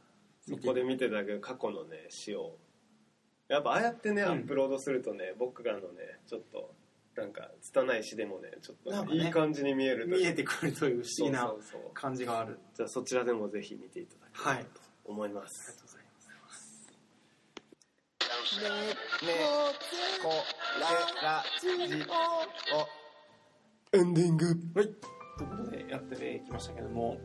[0.49, 2.57] そこで見ていただける過去のね詩を。
[3.49, 4.29] やっぱああやってねうん。
[4.29, 6.75] アップロードするとね、僕らのねちょっと
[7.17, 8.77] なんか拙い詩でもねちょっ
[9.07, 10.19] といい感じに見えるという。
[10.21, 11.91] 見えてくるという不思議なそうそうそう。
[11.95, 12.59] 感じがある。
[12.75, 14.65] じゃあそちらでもぜひ見ていただけはい。
[14.65, 16.87] と思います、ありがとうございます。
[18.57, 18.69] ね
[19.29, 19.35] ね
[20.23, 20.85] これ
[21.23, 21.69] らじ
[23.95, 23.97] お。
[23.97, 24.47] エンディング。
[24.75, 24.87] はい。
[25.39, 27.19] ということでやってきましたけども。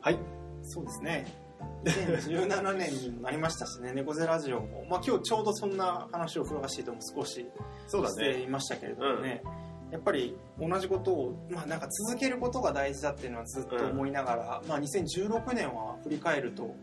[0.00, 0.18] はい。
[0.62, 1.49] そうですね
[1.84, 9.42] 2017年にもなりましたしね猫背ラジオも、まあ、今日ちょうどそんな話を古橋とも少ししてねいましたけれどもね、
[9.90, 16.74] やっぱり同じことを、まあ、なんか続けることが大事だっていうのはずっと思いながら、まあ、2016年は振り返ると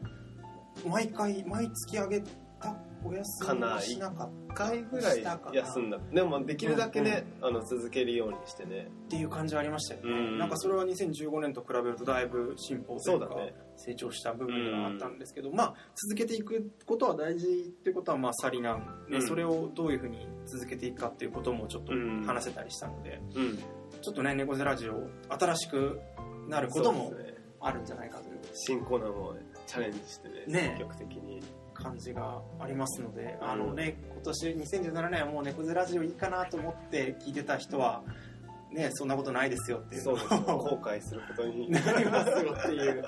[0.88, 2.30] 毎回毎月あげた
[3.08, 6.00] お休みはしなかっ1回ぐらい休んだ。
[6.12, 8.90] でもできるだけね、あの続けるようにしてね。
[9.06, 13.54] っていう感じはありましたよね、うんなんかそれは2015年と比べるとだいぶ進歩というかそうだね。
[13.76, 15.76] 成長した部分があったんですけど、まあ
[16.08, 19.28] 続けていくことは大事っていうことはまあさりなんで、うん。
[19.28, 22.24] それをどういうふうに続けていくかっていうこともちょっとうん。
[22.26, 23.58] 話せたりしたので、うん。
[24.02, 26.00] ちょっとね猫背ラジオ新しく
[26.48, 27.14] なることも
[27.60, 29.36] あるんじゃないかという新コーナーも
[29.66, 31.42] チャレンジしてねね積極的に
[31.88, 38.04] 感じがありますので、うんあのね今年2017年はもう猫背ラジオいいかなと思って聞いてた人は
[38.72, 40.04] ねそんなことないですよっていう。
[40.04, 40.58] のそうですよ。
[40.58, 41.70] 後悔することに。
[41.72, 43.06] なりますよっていう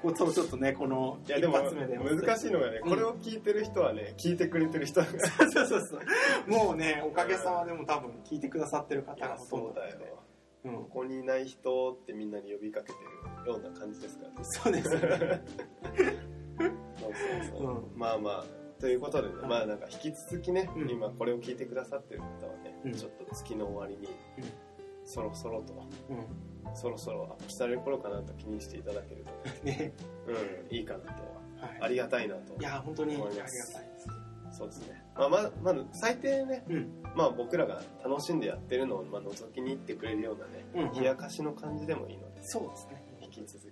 [0.00, 2.90] ことをちょっとねこの一いやでも難しいのがね、うん。
[2.90, 5.06] これを聞いてる人はね聞いてくれてる人が
[5.52, 9.96] そうそうそうもうねおかげさまでも多分聞いてくださってる方がほとんどそうだよ。
[10.64, 10.74] うん。
[10.84, 12.98] ここにいない人ってみんなに呼びかけて
[13.44, 14.36] るような感じですからね。
[14.42, 17.12] そうですねそう
[17.50, 20.90] そうそう、うまあまあということでね、はいまあなんか引き続きね、うん。
[20.90, 22.92] 今これを聞いてくださってる方はね、うん。
[22.92, 24.44] ちょっと月の終わりに、うん。
[25.04, 25.72] そろそろと
[26.10, 26.74] うん。
[26.74, 29.30] そろそろアップされる頃かなと気にしていただけると、
[29.64, 29.92] ね。
[30.26, 31.68] うん、いいかなとは。
[31.68, 31.78] い。
[31.80, 32.60] ありがたいなと。
[32.60, 33.78] いや本当にありがたいです。
[34.50, 37.02] そうですね、まあ、ままず最低ね、うん。
[37.14, 40.92] まあ、僕らが楽しんでやってるのを、まあ、覗きに行ってくれるようなね、うんうん。
[40.92, 43.02] 冷やかしの感じでもいいのでそうですね。
[43.20, 43.71] 引き続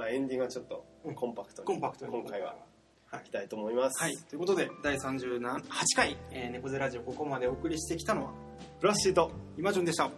[0.00, 2.12] まあ、エンディングはちょっとコンパクトに、コンパクトに。
[2.12, 2.56] 今回は。
[3.12, 5.60] はい、いたいと思います、はい、ということで第38
[5.96, 8.32] 回「えー、猫背ラジオ」ここまでお送りしてきたのは
[8.80, 10.08] ブラッシーと今順でした。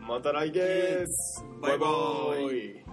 [0.00, 1.04] また来月。
[1.60, 1.86] バイバ
[2.50, 2.86] イ。